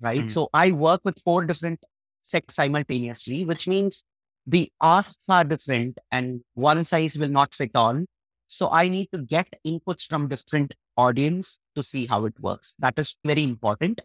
right? 0.00 0.22
Mm. 0.22 0.30
So 0.30 0.48
I 0.52 0.72
work 0.72 1.00
with 1.04 1.18
four 1.24 1.44
different 1.44 1.84
sects 2.22 2.54
simultaneously, 2.54 3.44
which 3.44 3.68
means 3.68 4.04
the 4.46 4.70
asks 4.80 5.28
are 5.28 5.44
different 5.44 5.98
and 6.10 6.40
one 6.54 6.84
size 6.84 7.16
will 7.16 7.28
not 7.28 7.54
fit 7.54 7.70
all. 7.74 8.04
So 8.48 8.70
I 8.70 8.88
need 8.88 9.08
to 9.12 9.18
get 9.18 9.48
inputs 9.66 10.06
from 10.06 10.28
different 10.28 10.74
audience 10.96 11.58
to 11.74 11.82
see 11.82 12.06
how 12.06 12.24
it 12.26 12.34
works. 12.40 12.74
That 12.78 12.98
is 12.98 13.16
very 13.24 13.44
important. 13.44 14.00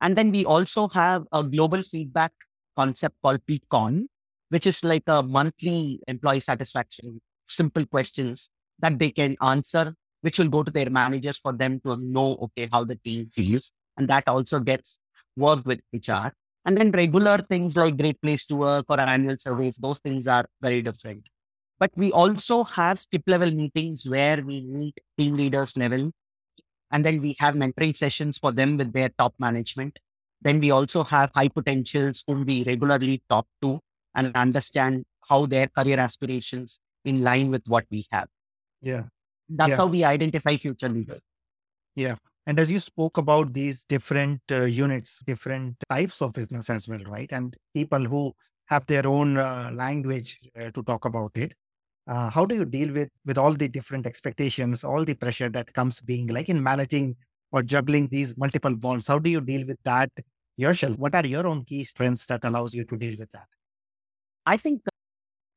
And 0.00 0.16
then 0.16 0.30
we 0.30 0.44
also 0.44 0.88
have 0.88 1.24
a 1.32 1.42
global 1.42 1.82
feedback 1.82 2.32
concept 2.76 3.16
called 3.22 3.40
Peakon, 3.48 4.06
which 4.50 4.66
is 4.66 4.84
like 4.84 5.04
a 5.06 5.22
monthly 5.22 6.00
employee 6.06 6.40
satisfaction, 6.40 7.20
simple 7.48 7.86
questions 7.86 8.50
that 8.80 8.98
they 8.98 9.10
can 9.10 9.36
answer, 9.40 9.94
which 10.26 10.40
will 10.40 10.48
go 10.48 10.64
to 10.64 10.72
their 10.72 10.90
managers 10.90 11.38
for 11.38 11.52
them 11.52 11.78
to 11.86 11.96
know, 11.98 12.36
okay, 12.42 12.68
how 12.72 12.82
the 12.82 12.96
team 12.96 13.30
feels. 13.32 13.70
And 13.96 14.08
that 14.08 14.24
also 14.26 14.58
gets 14.58 14.98
worked 15.36 15.64
with 15.64 15.78
HR. 15.92 16.32
And 16.64 16.76
then 16.76 16.90
regular 16.90 17.38
things 17.48 17.76
like 17.76 17.96
great 17.96 18.20
place 18.20 18.44
to 18.46 18.56
work 18.56 18.86
or 18.88 18.98
annual 18.98 19.36
surveys, 19.38 19.76
those 19.76 20.00
things 20.00 20.26
are 20.26 20.44
very 20.60 20.82
different. 20.82 21.22
But 21.78 21.92
we 21.94 22.10
also 22.10 22.64
have 22.64 22.98
skip 22.98 23.22
level 23.28 23.52
meetings 23.52 24.04
where 24.04 24.42
we 24.42 24.62
meet 24.62 24.98
team 25.16 25.36
leaders 25.36 25.76
level. 25.76 26.10
And 26.90 27.04
then 27.04 27.22
we 27.22 27.36
have 27.38 27.54
mentoring 27.54 27.94
sessions 27.94 28.36
for 28.36 28.50
them 28.50 28.76
with 28.76 28.92
their 28.92 29.10
top 29.10 29.34
management. 29.38 30.00
Then 30.42 30.58
we 30.58 30.72
also 30.72 31.04
have 31.04 31.30
high 31.36 31.48
potentials 31.48 32.24
whom 32.26 32.44
we 32.44 32.64
regularly 32.64 33.22
talk 33.30 33.46
to 33.62 33.78
and 34.16 34.34
understand 34.34 35.04
how 35.28 35.46
their 35.46 35.68
career 35.68 36.00
aspirations 36.00 36.80
in 37.04 37.22
line 37.22 37.52
with 37.52 37.62
what 37.68 37.84
we 37.92 38.06
have. 38.10 38.26
Yeah. 38.82 39.04
That's 39.48 39.70
Yeah. 39.70 39.76
how 39.76 39.86
we 39.86 40.04
identify 40.04 40.56
future 40.56 40.88
leaders. 40.88 41.20
Yeah. 41.94 42.16
And 42.46 42.58
as 42.60 42.70
you 42.70 42.78
spoke 42.78 43.18
about 43.18 43.52
these 43.54 43.84
different 43.84 44.40
uh, 44.50 44.64
units, 44.64 45.20
different 45.26 45.76
types 45.90 46.22
of 46.22 46.32
business 46.32 46.70
as 46.70 46.86
well, 46.88 47.00
right? 47.06 47.30
And 47.32 47.56
people 47.74 48.04
who 48.04 48.34
have 48.66 48.86
their 48.86 49.06
own 49.06 49.36
uh, 49.36 49.70
language 49.72 50.38
uh, 50.60 50.70
to 50.70 50.82
talk 50.82 51.04
about 51.04 51.32
it. 51.36 51.54
Uh, 52.06 52.30
how 52.30 52.46
do 52.46 52.54
you 52.54 52.64
deal 52.64 52.92
with 52.92 53.08
with 53.24 53.36
all 53.38 53.52
the 53.52 53.68
different 53.68 54.06
expectations, 54.06 54.84
all 54.84 55.04
the 55.04 55.14
pressure 55.14 55.48
that 55.48 55.72
comes 55.72 56.00
being 56.00 56.28
like 56.28 56.48
in 56.48 56.62
managing 56.62 57.16
or 57.50 57.62
juggling 57.62 58.06
these 58.08 58.36
multiple 58.36 58.76
bonds? 58.76 59.08
How 59.08 59.18
do 59.18 59.28
you 59.30 59.40
deal 59.40 59.66
with 59.66 59.78
that 59.84 60.10
yourself? 60.56 60.98
What 60.98 61.14
are 61.16 61.26
your 61.26 61.46
own 61.48 61.64
key 61.64 61.82
strengths 61.84 62.26
that 62.26 62.44
allows 62.44 62.74
you 62.74 62.84
to 62.84 62.96
deal 62.96 63.16
with 63.18 63.30
that? 63.32 63.48
I 64.44 64.56
think 64.56 64.82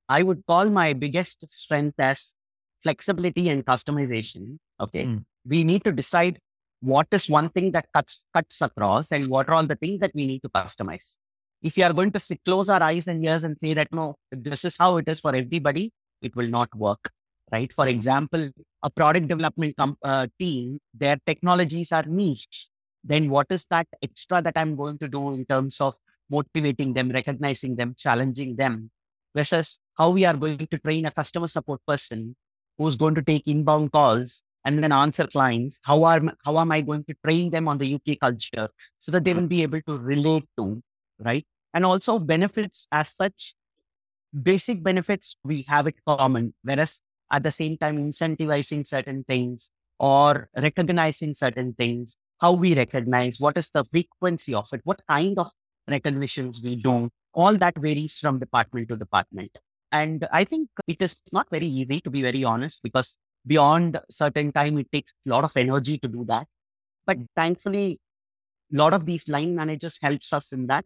I 0.08 0.23
would 0.23 0.43
call 0.47 0.69
my 0.69 0.93
biggest 0.93 1.49
strength 1.52 1.99
as 1.99 2.34
flexibility 2.83 3.49
and 3.49 3.65
customization. 3.65 4.57
Okay. 4.79 5.05
Mm. 5.05 5.25
We 5.45 5.63
need 5.63 5.83
to 5.83 5.91
decide 5.91 6.39
what 6.81 7.07
is 7.11 7.29
one 7.29 7.49
thing 7.49 7.71
that 7.71 7.87
cuts 7.93 8.25
cuts 8.33 8.61
across 8.61 9.11
and 9.11 9.27
what 9.27 9.49
are 9.49 9.55
all 9.55 9.65
the 9.65 9.75
things 9.75 9.99
that 9.99 10.11
we 10.13 10.25
need 10.25 10.41
to 10.43 10.49
customize. 10.49 11.17
If 11.61 11.77
you 11.77 11.83
are 11.83 11.93
going 11.93 12.11
to 12.11 12.19
sit, 12.19 12.39
close 12.45 12.69
our 12.69 12.81
eyes 12.81 13.07
and 13.07 13.23
ears 13.23 13.43
and 13.43 13.57
say 13.59 13.73
that 13.73 13.91
no, 13.91 14.15
this 14.31 14.63
is 14.63 14.77
how 14.77 14.97
it 14.97 15.09
is 15.09 15.19
for 15.19 15.35
everybody, 15.35 15.91
it 16.21 16.35
will 16.35 16.47
not 16.47 16.73
work. 16.75 17.11
Right. 17.51 17.73
For 17.73 17.87
example, 17.87 18.51
a 18.83 18.89
product 18.89 19.27
development 19.27 19.75
com- 19.75 19.97
uh, 20.03 20.27
team, 20.39 20.79
their 20.93 21.17
technologies 21.25 21.91
are 21.91 22.03
niche. 22.03 22.67
Then 23.03 23.29
what 23.29 23.47
is 23.49 23.65
that 23.71 23.87
extra 24.03 24.41
that 24.41 24.53
I'm 24.55 24.75
going 24.75 24.99
to 24.99 25.07
do 25.07 25.33
in 25.33 25.45
terms 25.45 25.81
of 25.81 25.95
motivating 26.29 26.93
them, 26.93 27.09
recognizing 27.09 27.75
them, 27.75 27.95
challenging 27.97 28.55
them, 28.55 28.91
versus 29.35 29.79
how 29.97 30.11
we 30.11 30.25
are 30.25 30.35
going 30.37 30.67
to 30.67 30.77
train 30.77 31.05
a 31.05 31.11
customer 31.11 31.47
support 31.47 31.81
person 31.87 32.35
who's 32.79 32.95
going 32.95 33.13
to 33.13 33.21
take 33.21 33.43
inbound 33.45 33.91
calls 33.91 34.41
and 34.65 34.83
then 34.83 34.91
answer 34.91 35.27
clients. 35.27 35.79
How 35.83 36.03
are 36.03 36.21
how 36.43 36.57
am 36.57 36.71
I 36.71 36.81
going 36.81 37.03
to 37.03 37.15
train 37.23 37.51
them 37.51 37.67
on 37.67 37.77
the 37.77 37.93
UK 37.95 38.17
culture 38.19 38.69
so 38.97 39.11
that 39.11 39.23
they 39.23 39.31
mm-hmm. 39.31 39.41
will 39.41 39.47
be 39.47 39.63
able 39.63 39.81
to 39.81 39.97
relate 39.97 40.45
to, 40.57 40.81
right? 41.19 41.45
And 41.73 41.85
also 41.85 42.17
benefits 42.17 42.87
as 42.91 43.13
such, 43.15 43.53
basic 44.43 44.81
benefits 44.81 45.35
we 45.43 45.63
have 45.67 45.87
it 45.87 45.95
common, 46.07 46.53
whereas 46.63 47.01
at 47.31 47.43
the 47.43 47.51
same 47.51 47.77
time 47.77 47.97
incentivizing 47.97 48.87
certain 48.87 49.23
things 49.23 49.69
or 49.99 50.49
recognizing 50.57 51.33
certain 51.33 51.73
things, 51.73 52.17
how 52.39 52.53
we 52.53 52.73
recognize, 52.73 53.39
what 53.39 53.57
is 53.57 53.69
the 53.69 53.83
frequency 53.83 54.53
of 54.53 54.67
it, 54.71 54.81
what 54.83 55.01
kind 55.07 55.37
of 55.37 55.51
recognitions 55.87 56.61
we 56.63 56.75
do, 56.75 57.09
all 57.33 57.55
that 57.57 57.77
varies 57.77 58.17
from 58.17 58.39
department 58.39 58.87
to 58.89 58.95
department. 58.95 59.57
And 59.91 60.28
I 60.32 60.43
think 60.43 60.69
it 60.88 61.02
is 61.02 61.21
not 61.32 61.49
very 61.49 61.67
easy 61.67 61.99
to 62.02 62.10
be 62.10 62.21
very 62.21 62.43
honest 62.43 62.82
because 62.84 63.17
beyond 63.47 63.99
certain 64.10 64.52
time, 64.52 64.78
it 64.78 64.91
takes 64.91 65.13
a 65.25 65.30
lot 65.30 65.43
of 65.43 65.56
energy 65.58 65.97
to 65.99 66.08
do 66.08 66.25
that. 66.25 66.47
But 67.06 67.17
thankfully, 67.36 67.99
a 68.73 68.78
lot 68.78 68.93
of 68.93 69.06
these 69.06 69.28
line 69.28 69.56
managers 69.56 69.97
helps 70.02 70.32
us 70.34 70.52
in 70.52 70.67
that. 70.67 70.86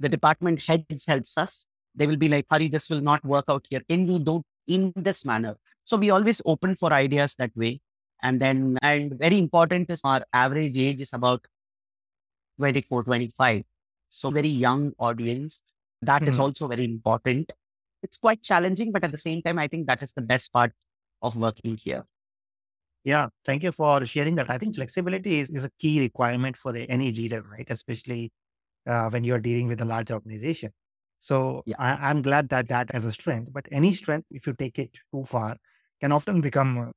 The 0.00 0.08
department 0.08 0.60
heads 0.62 1.04
helps 1.06 1.36
us. 1.38 1.66
they 1.94 2.06
will 2.06 2.16
be 2.16 2.28
like, 2.28 2.46
Hari, 2.50 2.68
this 2.68 2.88
will 2.88 3.00
not 3.02 3.22
work 3.24 3.44
out 3.48 3.66
here. 3.68 3.80
Can 3.88 4.08
you 4.10 4.18
do 4.18 4.42
in 4.66 4.92
this 4.96 5.24
manner? 5.24 5.56
So 5.84 5.96
we 5.96 6.10
always 6.10 6.40
open 6.46 6.76
for 6.76 6.92
ideas 6.92 7.34
that 7.36 7.54
way. 7.56 7.80
And 8.22 8.40
then, 8.40 8.78
and 8.82 9.18
very 9.18 9.38
important 9.38 9.90
is 9.90 10.00
our 10.04 10.24
average 10.32 10.78
age 10.78 11.00
is 11.02 11.12
about 11.12 11.44
24, 12.58 13.04
25. 13.04 13.64
So 14.08 14.30
very 14.30 14.48
young 14.48 14.92
audience. 14.98 15.62
That 16.00 16.22
is 16.22 16.36
Mhm. 16.36 16.40
also 16.40 16.68
very 16.68 16.84
important. 16.84 17.52
It's 18.02 18.16
quite 18.16 18.42
challenging, 18.42 18.92
but 18.92 19.04
at 19.04 19.12
the 19.12 19.18
same 19.18 19.42
time, 19.42 19.58
I 19.58 19.68
think 19.68 19.86
that 19.86 20.02
is 20.02 20.12
the 20.12 20.22
best 20.22 20.52
part 20.52 20.72
of 21.20 21.36
working 21.36 21.76
here. 21.76 22.04
Yeah, 23.04 23.28
thank 23.44 23.62
you 23.64 23.72
for 23.72 24.04
sharing 24.04 24.36
that. 24.36 24.48
I 24.48 24.58
think 24.58 24.76
flexibility 24.76 25.40
is, 25.40 25.50
is 25.50 25.64
a 25.64 25.70
key 25.78 26.00
requirement 26.00 26.56
for 26.56 26.74
any 26.76 27.12
leader, 27.12 27.42
right? 27.42 27.66
Especially 27.68 28.30
uh, 28.86 29.10
when 29.10 29.24
you're 29.24 29.40
dealing 29.40 29.68
with 29.68 29.80
a 29.80 29.84
large 29.84 30.10
organization. 30.10 30.72
So 31.18 31.62
Yeah. 31.66 31.76
I, 31.78 32.10
I'm 32.10 32.22
glad 32.22 32.48
that 32.50 32.68
that 32.68 32.92
has 32.92 33.04
a 33.04 33.12
strength, 33.12 33.52
but 33.52 33.66
any 33.72 33.92
strength, 33.92 34.26
if 34.30 34.46
you 34.46 34.54
take 34.54 34.78
it 34.78 34.98
too 35.12 35.24
far, 35.24 35.56
can 36.00 36.12
often 36.12 36.40
become 36.40 36.92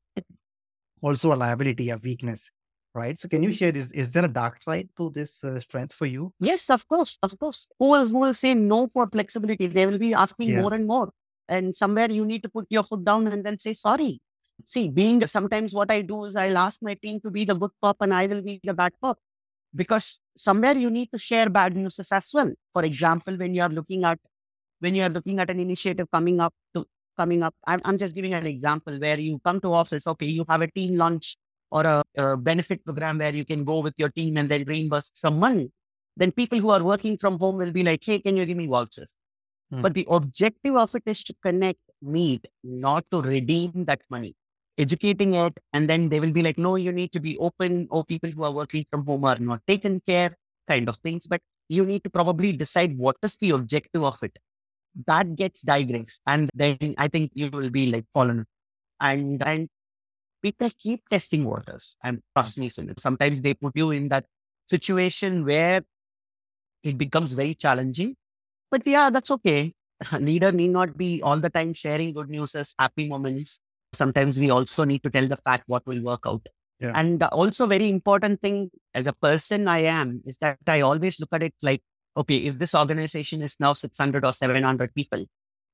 also 1.02 1.34
a 1.34 1.36
liability, 1.36 1.90
a 1.90 1.98
weakness, 1.98 2.52
right? 2.96 3.18
So 3.18 3.28
can 3.28 3.44
you 3.44 3.52
share, 3.52 3.76
is, 3.76 3.92
is 3.92 4.12
there 4.12 4.26
a 4.26 4.30
dark 4.30 4.62
side 4.64 4.90
to 4.98 5.10
this 5.10 5.44
uh, 5.44 5.60
strength 5.60 5.94
for 5.94 6.06
you? 6.06 6.34
Yes, 6.40 6.70
of 6.70 6.88
course, 6.88 7.18
of 7.22 7.38
course. 7.38 7.68
Who 7.78 7.92
will, 7.92 8.08
who 8.08 8.20
will 8.20 8.34
say 8.34 8.54
no 8.54 8.90
for 8.94 9.08
flexibility? 9.08 9.68
They 9.68 9.86
will 9.86 9.98
be 9.98 10.14
asking 10.14 10.52
Yeah. 10.52 10.62
more 10.62 10.74
and 10.74 10.88
more. 10.88 11.12
And 11.48 11.76
somewhere 11.76 12.10
you 12.10 12.26
need 12.26 12.42
to 12.44 12.50
put 12.50 12.66
your 12.70 12.84
foot 12.84 13.06
down 13.06 13.28
and 13.28 13.46
then 13.46 13.60
say 13.60 13.74
sorry. 13.74 14.22
See, 14.64 14.88
being 14.90 15.28
sometimes 15.28 15.74
what 15.74 15.92
I 15.92 16.02
do 16.02 16.26
is 16.26 16.36
I'll 16.36 16.58
ask 16.58 16.82
my 16.82 16.96
team 16.96 17.20
to 17.22 17.30
be 17.30 17.46
the 17.46 17.54
good 17.54 17.72
cop 17.84 17.98
and 18.00 18.14
I 18.14 18.26
will 18.26 18.42
be 18.42 18.62
the 18.64 18.74
bad 18.74 18.94
cop. 19.04 19.20
Because 19.76 20.22
somewhere 20.38 20.76
you 20.78 20.90
need 20.90 21.12
to 21.12 21.20
share 21.20 21.50
bad 21.50 21.76
news 21.76 22.00
as 22.00 22.30
well. 22.34 22.52
For 22.74 22.84
example, 22.84 23.36
when 23.38 23.54
you 23.54 23.62
are 23.62 23.70
looking 23.70 24.06
at 24.06 24.18
when 24.80 24.96
you 24.96 25.04
are 25.04 25.10
looking 25.10 25.40
at 25.40 25.50
an 25.50 25.60
initiative 25.60 26.08
coming 26.12 26.40
up 26.40 26.54
to 26.74 26.86
coming 27.18 27.44
up, 27.44 27.54
I'm, 27.66 27.82
I'm 27.86 27.98
just 27.98 28.16
giving 28.16 28.34
an 28.34 28.46
example 28.46 28.98
where 29.00 29.20
you 29.20 29.40
come 29.44 29.60
to 29.62 29.74
office, 29.74 30.08
okay, 30.08 30.26
you 30.26 30.46
have 30.48 30.62
a 30.62 30.72
team 30.72 30.96
lunch 30.96 31.38
or 31.76 31.84
a, 31.94 31.98
a 32.26 32.38
benefit 32.50 32.84
program 32.86 33.24
where 33.24 33.36
you 33.40 33.46
can 33.52 33.64
go 33.72 33.78
with 33.88 33.96
your 34.04 34.12
team 34.20 34.38
and 34.42 34.50
then 34.54 34.64
reimburse 34.74 35.12
some 35.26 35.38
money 35.48 35.68
then 36.18 36.32
people 36.32 36.60
who 36.60 36.70
are 36.70 36.84
working 36.84 37.18
from 37.18 37.38
home 37.40 37.58
will 37.58 37.72
be 37.72 37.84
like, 37.84 38.04
hey, 38.04 38.20
can 38.20 38.38
you 38.38 38.46
give 38.46 38.58
me 38.58 38.68
vouchers? 38.68 39.16
Hmm. 39.72 39.82
But 39.82 39.94
the 39.94 40.08
objective 40.10 40.76
of 40.76 40.96
it 40.96 41.04
is 41.06 41.24
to 41.24 41.36
connect, 41.44 41.80
meet, 42.02 42.48
not 42.64 43.06
to 43.12 43.22
redeem 43.22 43.86
that 43.86 44.02
money. 44.10 44.36
Educating 44.78 45.34
it, 45.36 45.58
and 45.74 45.90
then 45.90 46.10
they 46.10 46.20
will 46.20 46.32
be 46.32 46.44
like, 46.44 46.58
no, 46.58 46.76
you 46.76 46.92
need 46.92 47.12
to 47.14 47.20
be 47.20 47.38
open, 47.38 47.88
or 47.90 48.04
people 48.04 48.30
who 48.30 48.44
are 48.44 48.52
working 48.52 48.86
from 48.92 49.06
home 49.06 49.24
are 49.24 49.40
not 49.40 49.62
taken 49.68 50.02
care, 50.06 50.38
kind 50.68 50.90
of 50.90 50.98
things. 50.98 51.26
But 51.26 51.42
you 51.70 51.86
need 51.86 52.04
to 52.04 52.10
probably 52.10 52.52
decide 52.52 52.98
what 52.98 53.16
is 53.24 53.38
the 53.38 53.52
objective 53.52 54.04
of 54.04 54.22
it. 54.22 54.38
That 55.08 55.36
gets 55.38 55.62
digressed, 55.62 56.22
and 56.28 56.50
then 56.54 56.96
I 56.98 57.08
think 57.08 57.32
you 57.34 57.50
will 57.52 57.70
be 57.70 57.90
like 57.90 58.06
fallen. 58.14 58.46
And 59.00 59.42
and 59.44 59.70
people 60.46 60.70
keep 60.78 61.10
testing 61.10 61.44
waters. 61.44 61.98
And 62.04 62.18
hmm. 62.18 62.40
trust 62.40 62.58
me, 62.60 62.70
sometimes 62.98 63.42
they 63.42 63.54
put 63.56 63.76
you 63.76 63.92
in 63.92 64.10
that 64.10 64.26
situation 64.68 65.44
where 65.46 65.82
it 66.84 66.98
becomes 66.98 67.34
very 67.34 67.56
challenging. 67.56 68.16
But 68.70 68.86
yeah, 68.86 69.10
that's 69.10 69.32
okay. 69.32 69.74
Leader 70.20 70.52
need 70.52 70.72
not 70.72 70.98
be 70.98 71.22
all 71.22 71.40
the 71.40 71.50
time 71.50 71.74
sharing 71.74 72.14
good 72.14 72.30
news 72.30 72.54
as 72.56 72.76
happy 72.78 73.08
moments. 73.08 73.60
Sometimes 73.94 74.38
we 74.40 74.50
also 74.50 74.84
need 74.84 75.04
to 75.04 75.10
tell 75.10 75.28
the 75.28 75.38
fact 75.38 75.64
what 75.68 75.86
will 75.88 76.02
work 76.04 76.24
out. 76.28 76.46
Yeah. 76.80 76.92
And 76.94 77.24
also 77.24 77.66
very 77.66 77.90
important 77.90 78.42
thing 78.42 78.70
as 78.94 79.08
a 79.08 79.14
person 79.14 79.68
I 79.68 79.80
am 79.80 80.22
is 80.26 80.38
that 80.40 80.58
I 80.68 80.82
always 80.82 81.20
look 81.20 81.30
at 81.32 81.44
it 81.44 81.54
like, 81.62 81.82
okay, 82.18 82.38
if 82.38 82.58
this 82.58 82.76
organization 82.76 83.42
is 83.42 83.56
now 83.60 83.74
600 83.74 84.26
or 84.26 84.34
700 84.34 84.94
people, 84.94 85.26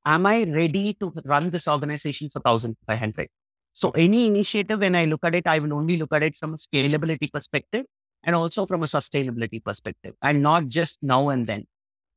am 0.05 0.25
I 0.27 0.43
ready 0.43 0.93
to 1.01 1.11
run 1.25 1.49
this 1.49 1.67
organization 1.67 2.29
for 2.29 2.39
1500? 2.39 3.27
So 3.73 3.91
any 3.91 4.27
initiative, 4.27 4.79
when 4.79 4.95
I 4.95 5.05
look 5.05 5.23
at 5.23 5.35
it, 5.35 5.47
I 5.47 5.59
will 5.59 5.73
only 5.73 5.97
look 5.97 6.13
at 6.13 6.23
it 6.23 6.35
from 6.35 6.53
a 6.53 6.57
scalability 6.57 7.31
perspective 7.31 7.85
and 8.23 8.35
also 8.35 8.65
from 8.65 8.83
a 8.83 8.85
sustainability 8.85 9.63
perspective 9.63 10.13
and 10.21 10.41
not 10.41 10.67
just 10.67 10.99
now 11.01 11.29
and 11.29 11.47
then. 11.47 11.65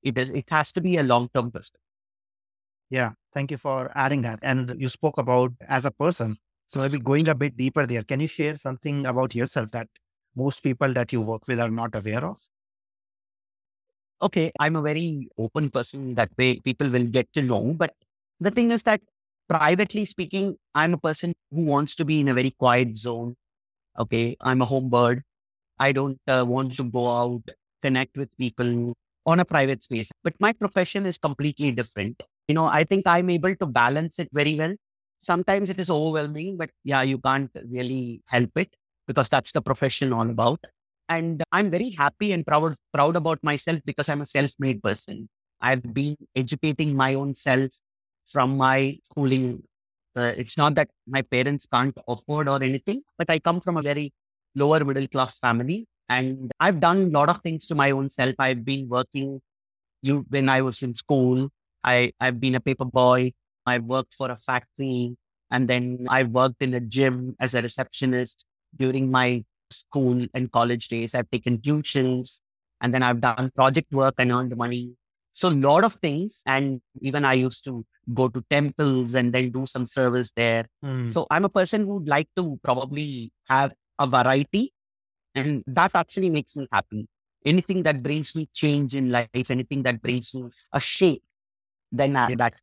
It 0.02 0.18
is, 0.18 0.28
it 0.30 0.50
has 0.50 0.72
to 0.72 0.80
be 0.80 0.98
a 0.98 1.02
long-term 1.02 1.50
perspective. 1.50 1.80
Yeah, 2.90 3.12
thank 3.32 3.50
you 3.50 3.56
for 3.56 3.90
adding 3.94 4.22
that. 4.22 4.40
And 4.42 4.74
you 4.78 4.88
spoke 4.88 5.16
about 5.18 5.52
as 5.66 5.84
a 5.84 5.90
person. 5.90 6.36
So 6.66 6.80
maybe 6.80 6.98
going 6.98 7.28
a 7.28 7.34
bit 7.34 7.56
deeper 7.56 7.86
there, 7.86 8.02
can 8.02 8.20
you 8.20 8.26
share 8.26 8.56
something 8.56 9.06
about 9.06 9.34
yourself 9.34 9.70
that 9.70 9.88
most 10.36 10.62
people 10.62 10.92
that 10.92 11.12
you 11.12 11.20
work 11.20 11.46
with 11.48 11.60
are 11.60 11.70
not 11.70 11.94
aware 11.94 12.24
of? 12.24 12.40
Okay, 14.22 14.52
I'm 14.58 14.76
a 14.76 14.82
very 14.82 15.28
open 15.38 15.70
person 15.70 16.14
that 16.14 16.30
way 16.38 16.60
people 16.60 16.88
will 16.88 17.04
get 17.04 17.32
to 17.34 17.42
know. 17.42 17.74
But 17.76 17.94
the 18.40 18.50
thing 18.50 18.70
is 18.70 18.82
that 18.84 19.00
privately 19.48 20.04
speaking, 20.04 20.57
I'm 20.74 20.94
a 20.94 20.98
person 20.98 21.35
who 21.50 21.64
wants 21.64 21.94
to 21.96 22.04
be 22.04 22.20
in 22.20 22.28
a 22.28 22.35
very 22.35 22.50
quiet 22.50 22.96
zone. 22.96 23.37
Okay, 23.98 24.37
I'm 24.40 24.62
a 24.62 24.64
home 24.64 24.90
bird. 24.90 25.22
I 25.78 25.92
don't 25.92 26.18
uh, 26.28 26.44
want 26.46 26.76
to 26.76 26.85
go 26.85 27.09
out, 27.09 27.42
connect 27.83 28.16
with 28.16 28.37
people 28.38 28.94
on 29.26 29.40
a 29.40 29.44
private 29.44 29.83
space. 29.83 30.11
But 30.22 30.35
my 30.40 30.52
profession 30.52 31.07
is 31.07 31.18
completely 31.18 31.72
different. 31.72 32.22
You 32.48 32.54
know, 32.54 32.64
I 32.64 32.85
think 32.85 33.07
I'm 33.07 33.30
able 33.30 33.54
to 33.57 33.66
balance 33.66 34.18
it 34.18 34.28
very 34.33 34.57
well. 34.57 34.74
Sometimes 35.20 35.70
it 35.70 35.80
is 35.80 35.90
overwhelming, 35.90 36.57
but 36.57 36.70
yeah, 36.85 37.02
you 37.02 37.18
can't 37.18 37.50
really 37.70 38.22
help 38.26 38.50
it 38.57 38.74
because 39.07 39.28
that's 39.28 39.52
the 39.52 39.62
profession 39.62 40.12
all 40.12 40.28
about. 40.28 40.61
And 41.09 41.42
I'm 41.52 41.70
very 41.70 41.90
happy 41.90 42.33
and 42.33 42.46
proud 42.46 42.76
proud 42.92 43.16
about 43.16 43.42
myself 43.42 43.80
because 43.85 44.09
I'm 44.09 44.22
a 44.22 44.26
self-made 44.26 44.83
person. 44.83 45.28
I've 45.61 45.94
been 45.94 46.16
educating 46.35 46.96
my 46.96 47.14
own 47.14 47.35
self 47.35 47.70
from 48.26 48.56
my 48.56 48.98
schooling. 49.10 49.62
Uh, 50.16 50.32
it's 50.37 50.56
not 50.56 50.74
that 50.76 50.88
my 51.06 51.22
parents 51.22 51.66
can't 51.70 51.96
afford 52.06 52.48
or 52.48 52.62
anything, 52.62 53.02
but 53.18 53.28
I 53.30 53.38
come 53.38 53.60
from 53.60 53.76
a 53.76 53.82
very 53.82 54.12
lower 54.54 54.84
middle 54.84 55.08
class 55.08 55.38
family, 55.38 55.87
and 56.08 56.52
I've 56.60 56.80
done 56.80 57.02
a 57.02 57.18
lot 57.18 57.28
of 57.28 57.40
things 57.42 57.66
to 57.66 57.74
my 57.74 57.90
own 57.90 58.10
self. 58.10 58.34
I've 58.38 58.64
been 58.64 58.88
working. 58.88 59.40
You 60.02 60.24
when 60.28 60.48
I 60.48 60.60
was 60.62 60.82
in 60.82 60.94
school, 60.94 61.48
I 61.82 62.12
I've 62.20 62.40
been 62.40 62.54
a 62.54 62.60
paper 62.60 62.84
boy. 62.84 63.32
I 63.66 63.78
worked 63.78 64.14
for 64.14 64.30
a 64.30 64.37
factory, 64.37 65.16
and 65.50 65.68
then 65.68 66.06
I 66.08 66.22
worked 66.24 66.62
in 66.62 66.74
a 66.74 66.80
gym 66.80 67.34
as 67.40 67.54
a 67.54 67.62
receptionist 67.62 68.44
during 68.76 69.10
my 69.10 69.44
school 69.70 70.26
and 70.34 70.52
college 70.52 70.88
days. 70.88 71.14
I've 71.14 71.30
taken 71.30 71.58
tuitions, 71.58 72.40
and 72.80 72.94
then 72.94 73.02
I've 73.02 73.20
done 73.20 73.50
project 73.56 73.92
work 73.92 74.14
and 74.18 74.30
earned 74.30 74.56
money. 74.56 74.94
So 75.34 75.48
a 75.48 75.50
lot 75.50 75.82
of 75.82 75.94
things, 75.94 76.42
and 76.46 76.80
even 77.00 77.24
I 77.24 77.32
used 77.34 77.64
to 77.64 77.84
go 78.14 78.28
to 78.28 78.44
temples 78.48 79.14
and 79.14 79.32
then 79.32 79.50
do 79.50 79.66
some 79.66 79.84
service 79.84 80.30
there. 80.36 80.66
Hmm. 80.80 81.10
So 81.10 81.26
I'm 81.28 81.44
a 81.44 81.48
person 81.48 81.86
who'd 81.86 82.06
like 82.06 82.28
to 82.36 82.58
probably 82.62 83.32
have 83.48 83.72
a 83.98 84.06
variety, 84.06 84.72
and 85.34 85.64
that 85.66 85.90
actually 85.94 86.30
makes 86.30 86.54
me 86.54 86.68
happy. 86.70 87.08
Anything 87.44 87.82
that 87.82 88.00
brings 88.00 88.36
me 88.36 88.48
change 88.54 88.94
in 88.94 89.10
life, 89.10 89.50
anything 89.50 89.82
that 89.82 90.00
brings 90.00 90.32
me 90.34 90.48
a 90.72 90.78
shape, 90.78 91.24
then 91.90 92.14
I, 92.14 92.36
that, 92.36 92.54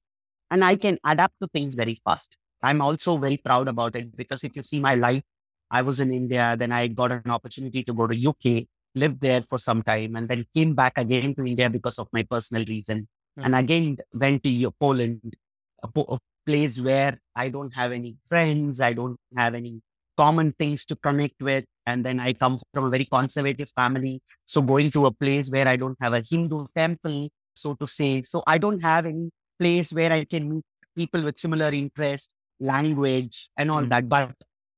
and 0.49 0.63
I 0.63 0.77
can 0.77 0.97
adapt 1.05 1.35
to 1.41 1.49
things 1.49 1.75
very 1.75 2.01
fast. 2.05 2.37
I'm 2.63 2.81
also 2.81 3.17
very 3.17 3.35
proud 3.37 3.67
about 3.67 3.97
it 3.97 4.15
because 4.15 4.45
if 4.45 4.55
you 4.55 4.63
see 4.63 4.79
my 4.79 4.95
life, 4.95 5.23
I 5.69 5.81
was 5.81 5.99
in 5.99 6.13
India, 6.13 6.55
then 6.57 6.71
I 6.71 6.87
got 6.87 7.11
an 7.11 7.29
opportunity 7.29 7.83
to 7.83 7.93
go 7.93 8.07
to 8.07 8.15
UK, 8.15 8.67
lived 8.95 9.21
there 9.21 9.43
for 9.49 9.59
some 9.59 9.81
time, 9.83 10.15
and 10.15 10.27
then 10.27 10.45
came 10.53 10.73
back 10.75 10.93
again 10.97 11.33
to 11.35 11.45
India 11.45 11.69
because 11.69 11.97
of 11.97 12.07
my 12.11 12.23
personal 12.23 12.65
reason, 12.65 13.07
and 13.37 13.55
again 13.55 13.97
went 14.13 14.43
to 14.43 14.71
Poland, 14.79 15.35
a, 15.83 15.87
po- 15.87 16.05
a 16.09 16.19
place 16.45 16.79
where 16.79 17.19
I 17.35 17.49
don't 17.49 17.73
have 17.73 17.91
any 17.91 18.17
friends, 18.29 18.81
I 18.81 18.93
don't 18.93 19.17
have 19.37 19.55
any 19.55 19.81
common 20.17 20.53
things 20.53 20.85
to 20.85 20.95
connect 20.95 21.41
with. 21.41 21.65
And 21.87 22.05
then 22.05 22.19
I 22.19 22.33
come 22.33 22.59
from 22.73 22.85
a 22.85 22.89
very 22.89 23.05
conservative 23.05 23.69
family. 23.75 24.21
So 24.45 24.61
going 24.61 24.91
to 24.91 25.07
a 25.07 25.11
place 25.11 25.49
where 25.49 25.67
I 25.67 25.75
don't 25.77 25.97
have 25.99 26.13
a 26.13 26.21
Hindu 26.29 26.67
temple, 26.75 27.29
so 27.55 27.73
to 27.75 27.87
say. 27.87 28.21
So 28.23 28.43
I 28.45 28.57
don't 28.59 28.81
have 28.81 29.05
any 29.05 29.31
place 29.59 29.91
where 29.91 30.11
I 30.11 30.25
can 30.25 30.49
meet 30.49 30.63
people 30.95 31.23
with 31.23 31.39
similar 31.39 31.69
interests, 31.69 32.33
language, 32.59 33.49
and 33.57 33.71
all 33.71 33.83
Mm. 33.83 33.89
that. 33.89 34.09
But 34.09 34.33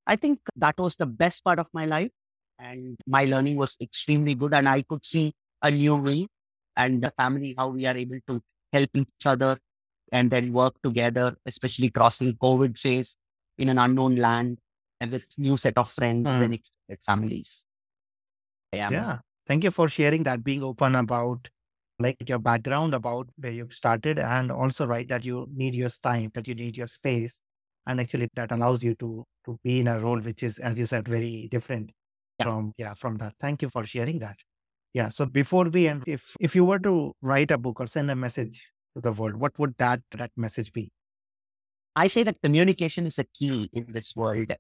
I 0.08 0.15
think 0.15 0.39
that 0.56 0.78
was 0.78 0.95
the 0.95 1.06
best 1.06 1.43
part 1.43 1.60
of 1.60 1.67
my 1.73 1.86
life. 1.86 2.12
And 2.60 2.98
my 3.08 3.26
learning 3.26 3.58
was 3.58 3.76
extremely 3.82 4.36
good. 4.36 4.54
And 4.54 4.68
I 4.70 4.82
could 4.84 5.04
see 5.06 5.34
a 5.62 5.72
new 5.72 5.96
way 5.96 6.28
and 6.76 7.02
the 7.04 7.12
family, 7.18 7.56
how 7.58 7.70
we 7.70 7.86
are 7.86 7.96
able 7.98 8.20
to 8.28 8.42
help 8.72 8.89
each 8.96 9.26
other 9.26 9.58
and 10.12 10.30
then 10.32 10.54
work 10.54 10.76
together, 10.84 11.36
especially 11.46 11.89
crossing 11.89 12.34
COVID 12.36 12.78
phase 12.78 13.18
in 13.58 13.70
an 13.70 13.78
unknown 13.78 14.16
land 14.16 14.60
and 15.00 15.12
with 15.12 15.26
new 15.38 15.58
set 15.58 15.78
of 15.78 15.92
friends 15.92 16.28
Mm. 16.28 16.44
and 16.44 16.54
extended 16.54 17.00
families. 17.06 17.66
Yeah. 18.72 18.89
Yeah. 18.89 19.20
Thank 19.46 19.63
you 19.63 19.72
for 19.72 19.89
sharing 19.89 20.24
that, 20.24 20.44
being 20.44 20.63
open 20.63 20.96
about 20.96 21.50
like 22.00 22.18
your 22.28 22.39
background, 22.39 22.94
about 22.94 23.28
where 23.38 23.52
you 23.52 23.68
started, 23.70 24.18
and 24.18 24.52
also 24.52 24.88
right 24.88 25.08
that 25.10 25.26
you 25.26 25.48
need 25.54 25.76
your 25.76 25.89
time, 25.89 26.32
that 26.34 26.48
you 26.48 26.56
need 26.56 26.76
your 26.76 26.88
space, 26.88 27.39
and 27.86 28.00
actually 28.00 28.30
that 28.36 28.52
allows 28.52 28.84
you 28.84 28.96
to 28.96 29.26
to 29.46 29.60
be 29.63 29.80
in 29.82 29.88
a 29.88 30.00
role 30.00 30.20
which 30.20 30.42
is, 30.42 30.58
as 30.60 30.80
you 30.80 30.86
said, 30.86 31.08
very 31.08 31.48
different 31.52 31.92
Yeah. 32.39 32.46
from 32.46 32.74
yeah 32.78 32.93
from 32.93 33.17
that. 33.17 33.34
Thank 33.39 33.62
you 33.62 33.69
for 33.69 33.84
sharing 33.84 34.19
that. 34.19 34.38
Yeah. 34.93 35.10
So 35.10 35.26
before 35.26 35.65
we 35.65 35.88
end, 35.88 36.04
if 36.08 36.36
if 36.39 36.56
you 36.56 36.65
were 36.65 36.80
to 36.80 37.13
write 37.22 37.52
a 37.52 37.58
book 37.58 37.80
or 37.80 37.88
send 37.88 38.10
a 38.12 38.15
message 38.15 38.69
to 38.96 39.02
the 39.02 39.12
world? 39.12 39.36
What 39.36 39.58
would 39.60 39.76
that 39.78 40.02
that 40.12 40.32
message 40.38 40.72
be? 40.74 40.91
I 41.96 42.08
say 42.08 42.24
that 42.24 42.41
communication 42.41 43.06
is 43.06 43.19
a 43.19 43.24
key 43.24 43.69
in 43.74 43.86
this 43.89 44.15
world. 44.15 44.52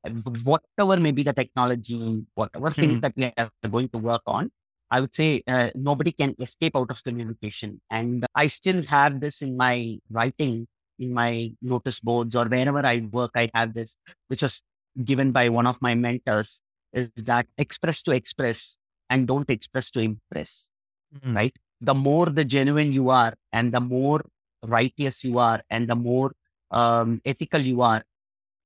Whatever 0.43 0.97
may 0.97 1.11
be 1.11 1.23
the 1.23 1.33
technology, 1.33 2.23
whatever 2.35 2.69
mm-hmm. 2.69 2.81
things 2.81 3.01
that 3.01 3.13
we 3.15 3.31
are 3.37 3.49
going 3.69 3.89
to 3.89 3.97
work 3.97 4.21
on, 4.27 4.51
I 4.91 5.01
would 5.01 5.15
say 5.15 5.41
uh, 5.47 5.71
nobody 5.73 6.11
can 6.11 6.35
escape 6.39 6.75
out 6.75 6.91
of 6.91 7.03
communication. 7.03 7.81
And 7.89 8.25
I 8.35 8.47
still 8.47 8.83
have 8.83 9.19
this 9.19 9.41
in 9.41 9.57
my 9.57 9.97
writing, 10.11 10.67
in 10.99 11.11
my 11.11 11.51
notice 11.63 11.99
boards, 11.99 12.35
or 12.35 12.45
wherever 12.45 12.85
I 12.85 13.07
work, 13.11 13.31
I 13.35 13.49
have 13.55 13.73
this, 13.73 13.97
which 14.27 14.43
was 14.43 14.61
given 15.03 15.31
by 15.31 15.49
one 15.49 15.65
of 15.65 15.81
my 15.81 15.95
mentors, 15.95 16.61
is 16.93 17.09
that 17.17 17.47
express 17.57 18.01
to 18.03 18.11
express 18.11 18.77
and 19.09 19.27
don't 19.27 19.49
express 19.49 19.91
to 19.91 19.99
impress. 19.99 20.69
Mm-hmm. 21.15 21.35
Right? 21.35 21.55
The 21.81 21.93
more 21.93 22.27
the 22.27 22.45
genuine 22.45 22.93
you 22.93 23.09
are, 23.09 23.33
and 23.51 23.71
the 23.71 23.81
more 23.81 24.23
righteous 24.63 25.23
you 25.23 25.37
are, 25.37 25.61
and 25.69 25.87
the 25.87 25.95
more 25.95 26.33
um, 26.71 27.21
ethical 27.25 27.59
you 27.59 27.81
are, 27.81 28.03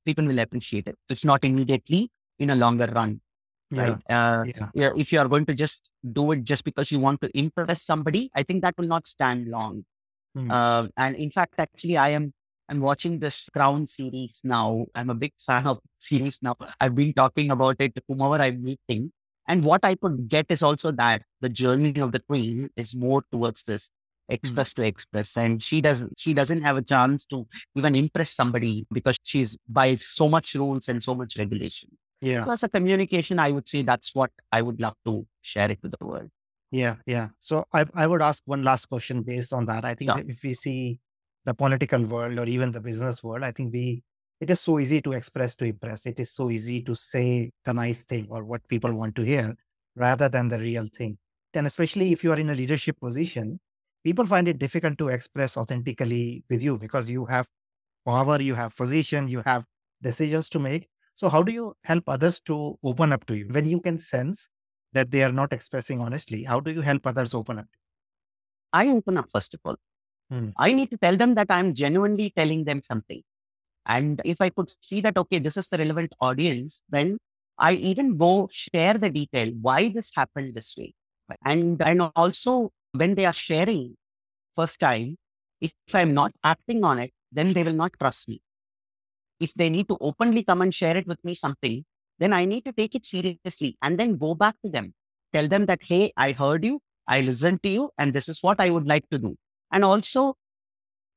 people 0.05 0.25
will 0.25 0.39
appreciate 0.39 0.87
it. 0.87 0.95
It's 1.09 1.25
not 1.25 1.43
immediately 1.43 2.11
in 2.39 2.51
a 2.51 2.55
longer 2.55 2.87
run. 2.93 3.21
Right. 3.69 3.97
Yeah. 4.09 4.41
Uh, 4.41 4.69
yeah. 4.73 4.91
If 4.95 5.11
you 5.11 5.19
are 5.19 5.27
going 5.27 5.45
to 5.47 5.53
just 5.53 5.89
do 6.13 6.31
it 6.31 6.43
just 6.43 6.63
because 6.63 6.91
you 6.91 6.99
want 6.99 7.19
to 7.21 7.37
impress 7.37 7.81
somebody, 7.81 8.31
I 8.33 8.43
think 8.43 8.61
that 8.61 8.75
will 8.77 8.87
not 8.87 9.07
stand 9.07 9.47
long. 9.49 9.83
Hmm. 10.35 10.51
Uh, 10.51 10.87
and 10.95 11.15
in 11.15 11.31
fact, 11.31 11.55
actually, 11.57 11.97
I 11.97 12.09
am 12.09 12.33
I'm 12.69 12.81
watching 12.81 13.19
this 13.19 13.49
Crown 13.53 13.87
series 13.87 14.41
now. 14.43 14.85
I'm 14.93 15.09
a 15.09 15.15
big 15.15 15.33
fan 15.37 15.67
of 15.67 15.79
series 15.99 16.39
now. 16.41 16.55
I've 16.81 16.95
been 16.95 17.13
talking 17.13 17.51
about 17.51 17.77
it 17.79 17.95
to 17.95 18.01
whomever 18.07 18.41
I'm 18.41 18.61
meeting. 18.61 19.11
And 19.47 19.63
what 19.63 19.85
I 19.85 19.95
could 19.95 20.27
get 20.27 20.47
is 20.49 20.61
also 20.61 20.91
that 20.91 21.21
the 21.39 21.47
journey 21.47 21.99
of 22.01 22.11
the 22.11 22.19
queen 22.19 22.69
is 22.75 22.93
more 22.93 23.23
towards 23.31 23.63
this 23.63 23.89
hmm. 24.27 24.33
express 24.33 24.73
to 24.73 24.85
express. 24.85 25.37
And 25.37 25.63
she 25.63 25.79
doesn't 25.79 26.13
she 26.17 26.33
doesn't 26.33 26.61
have 26.61 26.75
a 26.75 26.81
chance 26.81 27.25
to 27.27 27.47
even 27.75 27.95
impress 27.95 28.31
somebody 28.31 28.85
because 28.91 29.15
she's 29.23 29.57
by 29.69 29.95
so 29.95 30.27
much 30.27 30.53
rules 30.55 30.89
and 30.89 31.01
so 31.01 31.15
much 31.15 31.37
regulation. 31.37 31.89
Yeah. 32.19 32.43
So 32.43 32.51
as 32.51 32.63
a 32.63 32.69
communication, 32.69 33.39
I 33.39 33.51
would 33.51 33.67
say 33.67 33.83
that's 33.83 34.13
what 34.13 34.31
I 34.51 34.61
would 34.61 34.81
love 34.81 34.95
to 35.05 35.25
share 35.41 35.71
it 35.71 35.79
with 35.81 35.93
the 35.97 36.05
world. 36.05 36.29
Yeah, 36.71 36.95
yeah. 37.05 37.29
So 37.39 37.65
I 37.71 37.85
I 37.93 38.07
would 38.07 38.21
ask 38.21 38.43
one 38.45 38.63
last 38.63 38.87
question 38.87 39.21
based 39.21 39.53
on 39.53 39.65
that. 39.67 39.85
I 39.85 39.95
think 39.95 40.09
yeah. 40.09 40.15
that 40.17 40.29
if 40.29 40.43
we 40.43 40.53
see 40.53 40.99
the 41.47 41.55
political 41.55 42.03
world 42.05 42.39
or 42.39 42.45
even 42.45 42.73
the 42.73 42.81
business 42.81 43.23
world, 43.23 43.43
I 43.43 43.53
think 43.53 43.73
we 43.73 44.03
it 44.41 44.51
is 44.51 44.61
so 44.61 44.79
easy 44.79 45.01
to 45.01 45.13
express 45.13 45.55
to 45.57 45.65
impress. 45.65 46.05
It 46.05 46.19
is 46.19 46.31
so 46.31 46.51
easy 46.51 46.83
to 46.83 46.95
say 46.95 47.51
the 47.65 47.73
nice 47.73 48.03
thing 48.05 48.27
or 48.29 48.43
what 48.45 48.67
people 48.69 48.93
want 48.93 49.15
to 49.17 49.23
hear 49.23 49.55
rather 49.95 50.29
than 50.29 50.49
the 50.49 50.59
real 50.59 50.87
thing. 50.95 51.17
And 51.55 51.67
especially 51.67 52.11
if 52.13 52.23
you 52.23 52.31
are 52.33 52.37
in 52.37 52.51
a 52.51 52.55
leadership 52.55 52.99
position, 53.01 53.59
people 54.03 54.27
find 54.27 54.47
it 54.47 54.59
difficult 54.59 54.99
to 54.99 55.09
express 55.09 55.57
authentically 55.57 56.43
with 56.51 56.63
you 56.63 56.77
because 56.77 57.09
you 57.09 57.25
have 57.25 57.49
power, 58.05 58.41
you 58.41 58.55
have 58.55 58.75
position, 58.75 59.27
you 59.29 59.41
have 59.45 59.65
decisions 60.03 60.49
to 60.49 60.59
make. 60.59 60.89
So, 61.15 61.29
how 61.29 61.43
do 61.43 61.53
you 61.53 61.75
help 61.85 62.03
others 62.07 62.41
to 62.41 62.77
open 62.83 63.13
up 63.13 63.25
to 63.27 63.35
you 63.35 63.47
when 63.51 63.65
you 63.67 63.81
can 63.81 63.99
sense 63.99 64.49
that 64.93 65.11
they 65.11 65.23
are 65.23 65.31
not 65.33 65.53
expressing 65.53 66.01
honestly? 66.01 66.43
How 66.43 66.59
do 66.59 66.71
you 66.71 66.81
help 66.81 67.07
others 67.07 67.33
open 67.33 67.59
up? 67.59 67.67
I 68.73 68.87
open 68.89 69.17
up 69.17 69.29
first 69.29 69.53
of 69.55 69.61
all. 69.65 69.77
Hmm. 70.29 70.49
I 70.57 70.73
need 70.73 70.91
to 70.91 70.97
tell 70.97 71.15
them 71.15 71.35
that 71.35 71.47
I'm 71.49 71.73
genuinely 71.73 72.33
telling 72.35 72.65
them 72.65 72.81
something. 72.81 73.21
And 73.85 74.21
if 74.25 74.41
I 74.41 74.49
could 74.49 74.71
see 74.81 74.99
that, 75.01 75.17
okay, 75.17 75.39
this 75.39 75.55
is 75.55 75.69
the 75.69 75.77
relevant 75.77 76.13
audience, 76.19 76.83
then 76.89 77.17
I 77.57 77.73
even 77.73 78.17
go 78.17 78.49
share 78.51 78.95
the 78.95 79.09
detail 79.09 79.51
why 79.61 79.89
this 79.89 80.11
happened 80.13 80.53
this 80.53 80.75
way. 80.77 80.93
And, 81.45 81.81
and 81.81 82.01
also 82.15 82.71
when 82.91 83.15
they 83.15 83.25
are 83.25 83.33
sharing 83.33 83.95
first 84.55 84.79
time, 84.79 85.17
if 85.61 85.71
I'm 85.93 86.13
not 86.13 86.33
acting 86.43 86.83
on 86.83 86.99
it, 86.99 87.11
then 87.31 87.53
they 87.53 87.63
will 87.63 87.73
not 87.73 87.93
trust 87.99 88.27
me 88.27 88.41
if 89.39 89.53
they 89.53 89.69
need 89.69 89.87
to 89.89 89.97
openly 90.01 90.43
come 90.43 90.61
and 90.61 90.73
share 90.73 90.97
it 90.97 91.07
with 91.07 91.23
me 91.23 91.33
something, 91.33 91.85
then 92.19 92.33
I 92.33 92.45
need 92.45 92.65
to 92.65 92.71
take 92.71 92.95
it 92.95 93.05
seriously 93.05 93.77
and 93.81 93.99
then 93.99 94.17
go 94.17 94.35
back 94.35 94.55
to 94.65 94.71
them. 94.71 94.93
Tell 95.33 95.47
them 95.47 95.65
that, 95.67 95.83
hey, 95.83 96.11
I 96.17 96.31
heard 96.31 96.63
you, 96.63 96.79
I 97.07 97.21
listened 97.21 97.61
to 97.63 97.69
you, 97.69 97.89
and 97.97 98.13
this 98.13 98.27
is 98.27 98.41
what 98.41 98.59
I 98.59 98.69
would 98.69 98.87
like 98.87 99.07
to 99.11 99.19
do. 99.19 99.35
And 99.71 99.83
also, 99.83 100.35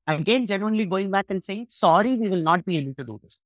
again, 0.07 0.47
genuinely 0.47 0.87
going 0.87 1.11
back 1.11 1.27
and 1.29 1.43
saying, 1.43 1.67
sorry, 1.69 2.17
we 2.17 2.29
will 2.29 2.43
not 2.43 2.65
be 2.65 2.79
able 2.79 2.95
to 2.95 3.05
do 3.05 3.21
this. 3.23 3.39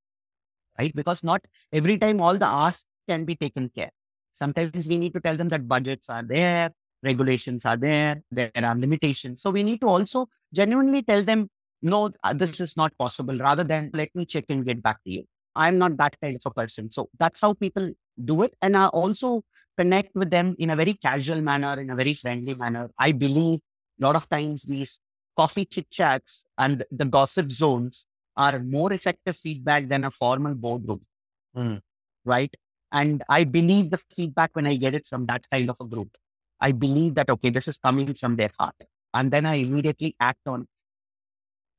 Right? 0.78 0.94
Because 0.94 1.22
not 1.22 1.44
every 1.72 1.98
time 1.98 2.20
all 2.20 2.36
the 2.36 2.46
asks 2.46 2.86
can 3.08 3.24
be 3.24 3.36
taken 3.36 3.68
care. 3.68 3.90
Sometimes 4.32 4.88
we 4.88 4.98
need 4.98 5.14
to 5.14 5.20
tell 5.20 5.36
them 5.36 5.48
that 5.50 5.68
budgets 5.68 6.08
are 6.08 6.22
there, 6.22 6.70
regulations 7.02 7.64
are 7.64 7.76
there, 7.76 8.22
there 8.30 8.50
are 8.56 8.74
limitations. 8.74 9.42
So 9.42 9.50
we 9.50 9.62
need 9.62 9.80
to 9.82 9.88
also 9.88 10.26
genuinely 10.52 11.02
tell 11.02 11.22
them 11.22 11.48
no, 11.82 12.10
uh, 12.24 12.32
this 12.32 12.60
is 12.60 12.76
not 12.76 12.96
possible, 12.98 13.36
rather 13.36 13.62
than 13.62 13.90
let 13.92 14.08
me 14.14 14.24
check 14.24 14.46
and 14.48 14.64
get 14.64 14.82
back 14.82 15.04
to 15.04 15.10
you. 15.10 15.24
I'm 15.54 15.78
not 15.78 15.98
that 15.98 16.16
kind 16.20 16.34
of 16.34 16.42
a 16.46 16.50
person. 16.50 16.90
So 16.90 17.10
that's 17.18 17.40
how 17.40 17.52
people 17.52 17.92
do 18.24 18.42
it. 18.42 18.56
And 18.62 18.76
I 18.76 18.86
also 18.86 19.44
connect 19.76 20.14
with 20.14 20.30
them 20.30 20.56
in 20.58 20.70
a 20.70 20.76
very 20.76 20.94
casual 20.94 21.42
manner, 21.42 21.78
in 21.78 21.90
a 21.90 21.94
very 21.94 22.14
friendly 22.14 22.54
manner. 22.54 22.90
I 22.98 23.12
believe 23.12 23.60
a 24.00 24.04
lot 24.04 24.16
of 24.16 24.28
times 24.28 24.62
these 24.62 25.00
coffee 25.37 25.64
chit 25.64 25.90
chats 25.90 26.44
and 26.59 26.85
the 26.90 27.04
gossip 27.04 27.50
zones 27.50 28.07
are 28.37 28.59
more 28.59 28.92
effective 28.92 29.37
feedback 29.37 29.88
than 29.88 30.04
a 30.04 30.11
formal 30.11 30.54
boardroom. 30.54 31.02
Mm. 31.57 31.80
Right. 32.24 32.54
And 32.92 33.22
I 33.28 33.44
believe 33.44 33.90
the 33.90 33.98
feedback 34.14 34.50
when 34.54 34.66
I 34.66 34.76
get 34.76 34.94
it 34.94 35.07
from 35.07 35.26
that 35.26 35.48
kind 35.50 35.68
of 35.70 35.76
a 35.80 35.85
group. 35.85 36.16
I 36.61 36.72
believe 36.72 37.14
that, 37.16 37.28
okay, 37.28 37.50
this 37.50 37.68
is 37.68 37.78
coming 37.78 38.14
from 38.14 38.37
their 38.37 38.50
heart. 38.59 38.76
And 39.12 39.30
then 39.30 39.46
I 39.46 39.54
immediately 39.57 40.16
act 40.20 40.46
on 40.46 40.62
it 40.62 40.68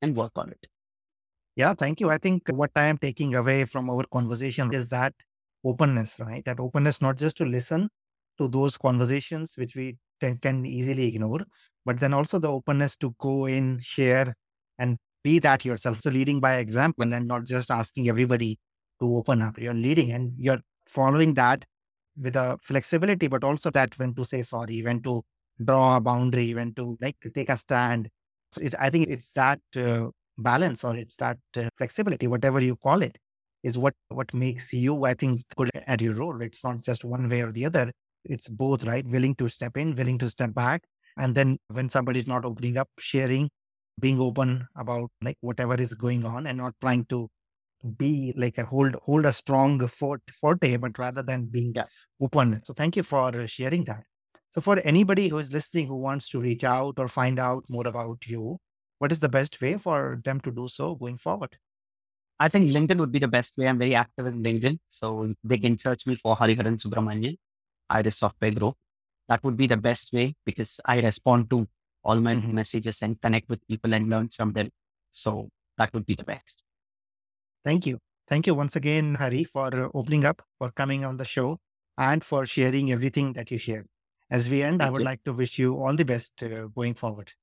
and 0.01 0.15
work 0.15 0.33
on 0.35 0.49
it. 0.49 0.67
Yeah, 1.55 1.73
thank 1.73 2.01
you. 2.01 2.09
I 2.09 2.17
think 2.17 2.43
what 2.49 2.71
I 2.75 2.85
am 2.85 2.97
taking 2.97 3.33
away 3.35 3.65
from 3.65 3.89
our 3.89 4.03
conversation 4.11 4.73
is 4.73 4.89
that 4.89 5.13
openness, 5.63 6.19
right? 6.19 6.43
That 6.43 6.59
openness, 6.59 7.01
not 7.01 7.17
just 7.17 7.37
to 7.37 7.45
listen 7.45 7.89
to 8.37 8.47
those 8.47 8.77
conversations, 8.77 9.55
which 9.57 9.75
we 9.75 9.97
can 10.19 10.65
easily 10.65 11.07
ignore, 11.07 11.41
but 11.85 11.99
then 11.99 12.13
also 12.13 12.39
the 12.39 12.51
openness 12.51 12.95
to 12.97 13.15
go 13.19 13.45
in, 13.45 13.79
share, 13.81 14.33
and 14.79 14.97
be 15.23 15.39
that 15.39 15.65
yourself. 15.65 16.01
So, 16.01 16.09
leading 16.09 16.39
by 16.39 16.57
example 16.57 17.13
and 17.13 17.27
not 17.27 17.45
just 17.45 17.71
asking 17.71 18.09
everybody 18.09 18.57
to 19.01 19.15
open 19.17 19.41
up. 19.41 19.57
You're 19.57 19.73
leading 19.73 20.11
and 20.11 20.33
you're 20.37 20.61
following 20.87 21.33
that 21.35 21.65
with 22.19 22.35
a 22.35 22.57
flexibility, 22.61 23.27
but 23.27 23.43
also 23.43 23.69
that 23.71 23.97
when 23.99 24.13
to 24.15 24.25
say 24.25 24.41
sorry, 24.41 24.81
when 24.81 25.01
to 25.03 25.23
draw 25.63 25.97
a 25.97 26.01
boundary, 26.01 26.53
when 26.53 26.73
to 26.75 26.97
like 27.01 27.17
take 27.33 27.49
a 27.49 27.57
stand, 27.57 28.09
so 28.51 28.61
it, 28.61 28.75
I 28.79 28.89
think 28.89 29.09
it's 29.09 29.31
that 29.33 29.59
uh, 29.77 30.07
balance 30.37 30.83
or 30.83 30.95
it's 30.95 31.17
that 31.17 31.37
uh, 31.57 31.69
flexibility, 31.77 32.27
whatever 32.27 32.61
you 32.61 32.75
call 32.77 33.01
it, 33.01 33.17
is 33.63 33.77
what 33.77 33.93
what 34.09 34.33
makes 34.33 34.73
you, 34.73 35.05
I 35.05 35.13
think, 35.13 35.43
good 35.57 35.69
at 35.75 36.01
your 36.01 36.13
role. 36.15 36.41
It's 36.41 36.63
not 36.63 36.81
just 36.81 37.03
one 37.05 37.27
way 37.29 37.41
or 37.41 37.51
the 37.51 37.65
other. 37.65 37.91
It's 38.25 38.47
both, 38.47 38.83
right? 38.85 39.05
Willing 39.05 39.35
to 39.35 39.49
step 39.49 39.77
in, 39.77 39.95
willing 39.95 40.17
to 40.19 40.29
step 40.29 40.53
back, 40.53 40.83
and 41.17 41.35
then 41.35 41.57
when 41.69 41.89
somebody's 41.89 42.27
not 42.27 42.45
opening 42.45 42.77
up, 42.77 42.89
sharing, 42.99 43.49
being 43.99 44.19
open 44.19 44.67
about 44.75 45.09
like 45.21 45.37
whatever 45.41 45.75
is 45.75 45.93
going 45.93 46.25
on, 46.25 46.47
and 46.47 46.57
not 46.57 46.73
trying 46.81 47.05
to 47.05 47.29
be 47.97 48.33
like 48.35 48.57
a 48.57 48.65
hold 48.65 48.95
hold 49.03 49.25
a 49.25 49.33
strong 49.33 49.87
fort, 49.87 50.21
forte, 50.31 50.77
but 50.77 50.97
rather 50.97 51.23
than 51.23 51.45
being 51.45 51.71
yes. 51.75 52.05
open. 52.21 52.61
So 52.63 52.73
thank 52.73 52.95
you 52.95 53.03
for 53.03 53.19
uh, 53.19 53.45
sharing 53.45 53.83
that. 53.85 54.03
So, 54.55 54.61
for 54.61 54.79
anybody 54.79 55.27
who 55.27 55.37
is 55.37 55.51
listening 55.51 55.87
who 55.87 55.97
wants 55.97 56.29
to 56.29 56.39
reach 56.39 56.63
out 56.63 56.95
or 56.97 57.09
find 57.09 57.39
out 57.39 57.65
more 57.69 57.85
about 57.85 58.25
you, 58.25 58.57
what 58.99 59.11
is 59.11 59.19
the 59.19 59.27
best 59.29 59.61
way 59.61 59.77
for 59.77 60.21
them 60.23 60.39
to 60.41 60.51
do 60.51 60.67
so 60.69 60.95
going 60.95 61.17
forward? 61.17 61.57
I 62.39 62.47
think 62.49 62.71
LinkedIn 62.71 62.97
would 62.99 63.11
be 63.11 63.19
the 63.19 63.27
best 63.27 63.57
way. 63.57 63.67
I'm 63.67 63.77
very 63.77 63.95
active 63.95 64.25
in 64.27 64.43
LinkedIn. 64.43 64.79
So 64.89 65.33
they 65.43 65.57
can 65.57 65.77
search 65.77 66.05
me 66.07 66.15
for 66.15 66.35
Hariharan 66.35 66.81
Subramanian, 66.81 67.35
Iris 67.89 68.17
Software 68.17 68.51
Group. 68.51 68.75
That 69.27 69.43
would 69.43 69.57
be 69.57 69.67
the 69.67 69.77
best 69.77 70.13
way 70.13 70.35
because 70.45 70.79
I 70.85 70.99
respond 71.01 71.49
to 71.49 71.67
all 72.03 72.19
my 72.19 72.35
mm-hmm. 72.35 72.53
messages 72.53 73.01
and 73.01 73.19
connect 73.21 73.49
with 73.49 73.65
people 73.67 73.93
and 73.93 74.09
learn 74.09 74.29
from 74.29 74.53
them. 74.53 74.69
So 75.11 75.49
that 75.77 75.93
would 75.93 76.05
be 76.05 76.15
the 76.15 76.23
best. 76.23 76.61
Thank 77.63 77.87
you. 77.87 77.99
Thank 78.27 78.47
you 78.47 78.55
once 78.55 78.75
again, 78.75 79.15
Hari, 79.15 79.43
for 79.43 79.89
opening 79.93 80.25
up, 80.25 80.41
for 80.57 80.71
coming 80.71 81.03
on 81.05 81.17
the 81.17 81.25
show, 81.25 81.59
and 81.97 82.23
for 82.23 82.45
sharing 82.45 82.91
everything 82.91 83.33
that 83.33 83.51
you 83.51 83.57
shared. 83.57 83.87
As 84.29 84.49
we 84.49 84.63
end, 84.63 84.79
Thank 84.79 84.87
I 84.87 84.91
would 84.91 85.01
you. 85.01 85.05
like 85.05 85.23
to 85.25 85.33
wish 85.33 85.59
you 85.59 85.75
all 85.77 85.95
the 85.95 86.05
best 86.05 86.41
uh, 86.43 86.67
going 86.67 86.93
forward. 86.95 87.33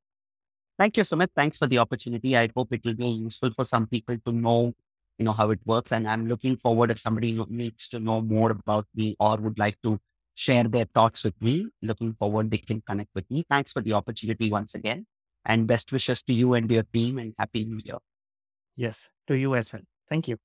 Thank 0.78 0.96
you, 0.96 1.04
Sumit. 1.04 1.28
Thanks 1.36 1.56
for 1.56 1.66
the 1.66 1.78
opportunity. 1.78 2.36
I 2.36 2.48
hope 2.56 2.72
it 2.72 2.84
will 2.84 2.94
be 2.94 3.06
useful 3.06 3.50
for 3.54 3.64
some 3.64 3.86
people 3.86 4.16
to 4.26 4.32
know, 4.32 4.72
you 5.18 5.24
know, 5.24 5.32
how 5.32 5.50
it 5.50 5.60
works. 5.64 5.92
And 5.92 6.08
I'm 6.08 6.26
looking 6.26 6.56
forward 6.56 6.90
if 6.90 6.98
somebody 6.98 7.38
needs 7.48 7.88
to 7.88 8.00
know 8.00 8.20
more 8.20 8.50
about 8.50 8.86
me 8.94 9.16
or 9.20 9.36
would 9.36 9.58
like 9.58 9.76
to 9.84 10.00
share 10.34 10.64
their 10.64 10.86
thoughts 10.86 11.24
with 11.24 11.34
me. 11.40 11.66
Looking 11.82 12.14
forward, 12.14 12.50
they 12.50 12.58
can 12.58 12.80
connect 12.82 13.10
with 13.14 13.30
me. 13.30 13.44
Thanks 13.48 13.72
for 13.72 13.80
the 13.80 13.92
opportunity 13.92 14.50
once 14.50 14.74
again. 14.74 15.06
And 15.44 15.66
best 15.66 15.92
wishes 15.92 16.22
to 16.24 16.32
you 16.32 16.54
and 16.54 16.70
your 16.70 16.84
team 16.84 17.18
and 17.18 17.34
happy 17.38 17.64
new 17.64 17.80
year. 17.84 17.98
Yes, 18.76 19.10
to 19.26 19.36
you 19.36 19.54
as 19.54 19.72
well. 19.72 19.82
Thank 20.08 20.28
you. 20.28 20.38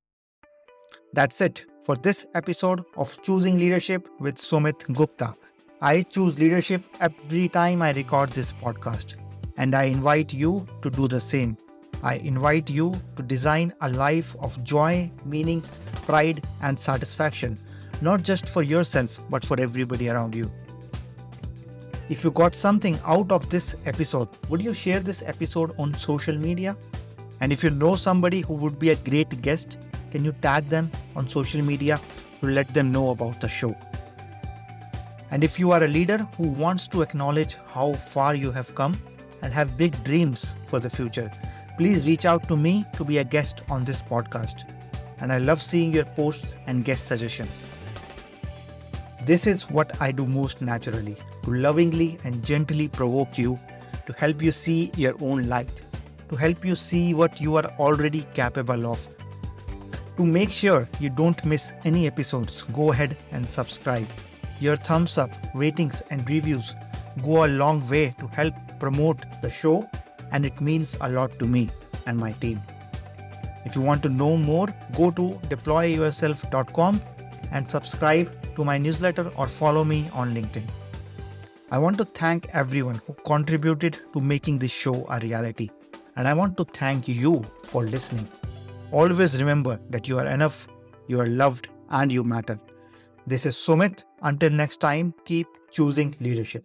That's 1.13 1.39
it 1.41 1.65
for 1.84 1.95
this 1.95 2.26
episode 2.36 2.84
of 2.97 3.21
Choosing 3.21 3.58
Leadership 3.58 4.08
with 4.19 4.36
Sumit 4.36 4.91
Gupta. 4.93 5.36
I 5.82 6.02
choose 6.02 6.39
leadership 6.39 6.84
every 7.00 7.47
time 7.47 7.82
I 7.82 7.91
record 7.91 8.32
this 8.32 8.52
podcast. 8.52 9.15
And 9.58 9.73
I 9.73 9.84
invite 9.84 10.34
you 10.34 10.67
to 10.82 10.89
do 10.89 11.08
the 11.08 11.19
same. 11.19 11.58
I 12.04 12.15
invite 12.15 12.69
you 12.69 12.93
to 13.15 13.23
design 13.23 13.73
a 13.82 13.89
life 13.89 14.36
of 14.39 14.63
joy, 14.63 15.10
meaning, 15.26 15.63
pride, 16.06 16.45
and 16.62 16.78
satisfaction, 16.78 17.58
not 18.02 18.24
just 18.24 18.48
for 18.48 18.64
yourself, 18.64 19.20
but 19.30 19.44
for 19.44 19.60
everybody 19.60 20.10
around 20.10 20.36
you. 20.36 20.50
If 22.10 22.24
you 22.24 22.32
got 22.32 22.56
something 22.56 22.98
out 23.06 23.32
of 23.32 23.50
this 23.50 23.76
episode, 23.86 24.30
would 24.50 24.62
you 24.62 24.74
share 24.74 25.00
this 25.00 25.22
episode 25.26 25.74
on 25.78 25.94
social 25.94 26.38
media? 26.38 26.78
And 27.42 27.52
if 27.52 27.64
you 27.64 27.70
know 27.70 27.96
somebody 27.96 28.42
who 28.42 28.54
would 28.56 28.80
be 28.80 28.92
a 28.92 28.96
great 28.96 29.42
guest, 29.42 29.78
can 30.12 30.24
you 30.24 30.32
tag 30.32 30.64
them 30.70 30.90
on 31.16 31.28
social 31.28 31.62
media 31.62 32.00
to 32.42 32.48
let 32.48 32.74
them 32.74 32.92
know 32.92 33.10
about 33.10 33.42
the 33.42 33.50
show? 33.50 33.76
And 35.32 35.44
if 35.44 35.60
you 35.60 35.72
are 35.72 35.84
a 35.84 35.88
leader 35.88 36.20
who 36.38 36.48
wants 36.48 36.88
to 36.90 37.02
acknowledge 37.02 37.56
how 37.74 37.94
far 37.94 38.36
you 38.36 38.52
have 38.52 38.74
come 38.74 38.98
and 39.44 39.52
have 39.54 39.78
big 39.78 40.02
dreams 40.04 40.56
for 40.68 40.80
the 40.80 40.90
future, 40.90 41.30
please 41.78 42.08
reach 42.08 42.26
out 42.26 42.48
to 42.48 42.56
me 42.56 42.86
to 42.94 43.04
be 43.04 43.18
a 43.18 43.24
guest 43.24 43.64
on 43.70 43.84
this 43.84 44.02
podcast. 44.02 44.64
And 45.20 45.34
I 45.34 45.40
love 45.40 45.62
seeing 45.62 45.94
your 45.94 46.06
posts 46.06 46.56
and 46.68 46.86
guest 46.86 47.06
suggestions. 47.06 47.66
This 49.28 49.46
is 49.46 49.70
what 49.70 50.02
I 50.02 50.13
do 50.13 50.26
most 50.26 50.62
naturally 50.62 51.18
to 51.44 51.54
lovingly 51.54 52.18
and 52.24 52.42
gently 52.46 52.88
provoke 52.88 53.38
you, 53.38 53.60
to 54.06 54.13
help 54.13 54.42
you 54.42 54.54
see 54.54 54.90
your 54.96 55.16
own 55.20 55.50
light, 55.50 55.70
to 56.30 56.38
help 56.38 56.63
you 56.63 56.78
see 56.78 57.13
what 57.13 57.42
you 57.42 57.58
are 57.58 57.66
already 57.78 58.26
capable 58.34 58.86
of. 58.88 59.06
To 60.16 60.26
make 60.26 60.50
sure 60.50 60.88
you 61.02 61.10
don't 61.10 61.44
miss 61.44 61.74
any 61.84 62.08
episodes, 62.08 62.62
go 62.62 62.94
ahead 62.94 63.18
and 63.34 63.46
subscribe. 63.46 64.08
Your 64.62 64.78
thumbs 64.78 65.18
up, 65.18 65.32
ratings, 65.54 66.02
and 66.10 66.28
reviews 66.30 66.74
go 67.22 67.46
a 67.46 67.50
long 67.50 67.86
way 67.90 68.16
to 68.20 68.28
help 68.28 68.54
promote 68.80 69.26
the 69.42 69.50
show, 69.50 69.90
and 70.32 70.46
it 70.46 70.62
means 70.62 70.96
a 71.02 71.10
lot 71.10 71.38
to 71.40 71.46
me 71.46 71.70
and 72.06 72.18
my 72.18 72.32
team. 72.32 72.62
If 73.66 73.76
you 73.76 73.82
want 73.82 74.04
to 74.04 74.10
know 74.10 74.38
more, 74.38 74.68
go 74.96 75.12
to 75.12 75.32
deployyourself.com 75.50 77.02
and 77.52 77.68
subscribe 77.68 78.32
to 78.58 78.65
my 78.65 78.78
newsletter 78.78 79.32
or 79.38 79.48
follow 79.48 79.84
me 79.86 80.10
on 80.13 80.36
LinkedIn. 80.36 80.67
I 81.72 81.78
want 81.78 81.98
to 81.98 82.06
thank 82.06 82.48
everyone 82.54 83.02
who 83.06 83.13
contributed 83.26 83.98
to 84.13 84.22
making 84.22 84.60
this 84.60 84.72
show 84.72 85.06
a 85.10 85.20
reality, 85.20 85.70
and 86.15 86.28
I 86.28 86.34
want 86.34 86.58
to 86.58 86.65
thank 86.65 87.08
you 87.08 87.43
for 87.63 87.84
listening. 87.84 88.28
Always 88.91 89.38
remember 89.39 89.80
that 89.89 90.08
you 90.08 90.17
are 90.17 90.28
enough, 90.28 90.67
you 91.08 91.20
are 91.20 91.28
loved, 91.28 91.67
and 91.89 92.12
you 92.12 92.24
matter. 92.24 92.60
This 93.28 93.46
is 93.46 93.56
Sumit. 93.56 94.04
Until 94.22 94.50
next 94.50 94.78
time, 94.78 95.13
keep 95.26 95.48
choosing 95.70 96.15
leadership. 96.22 96.56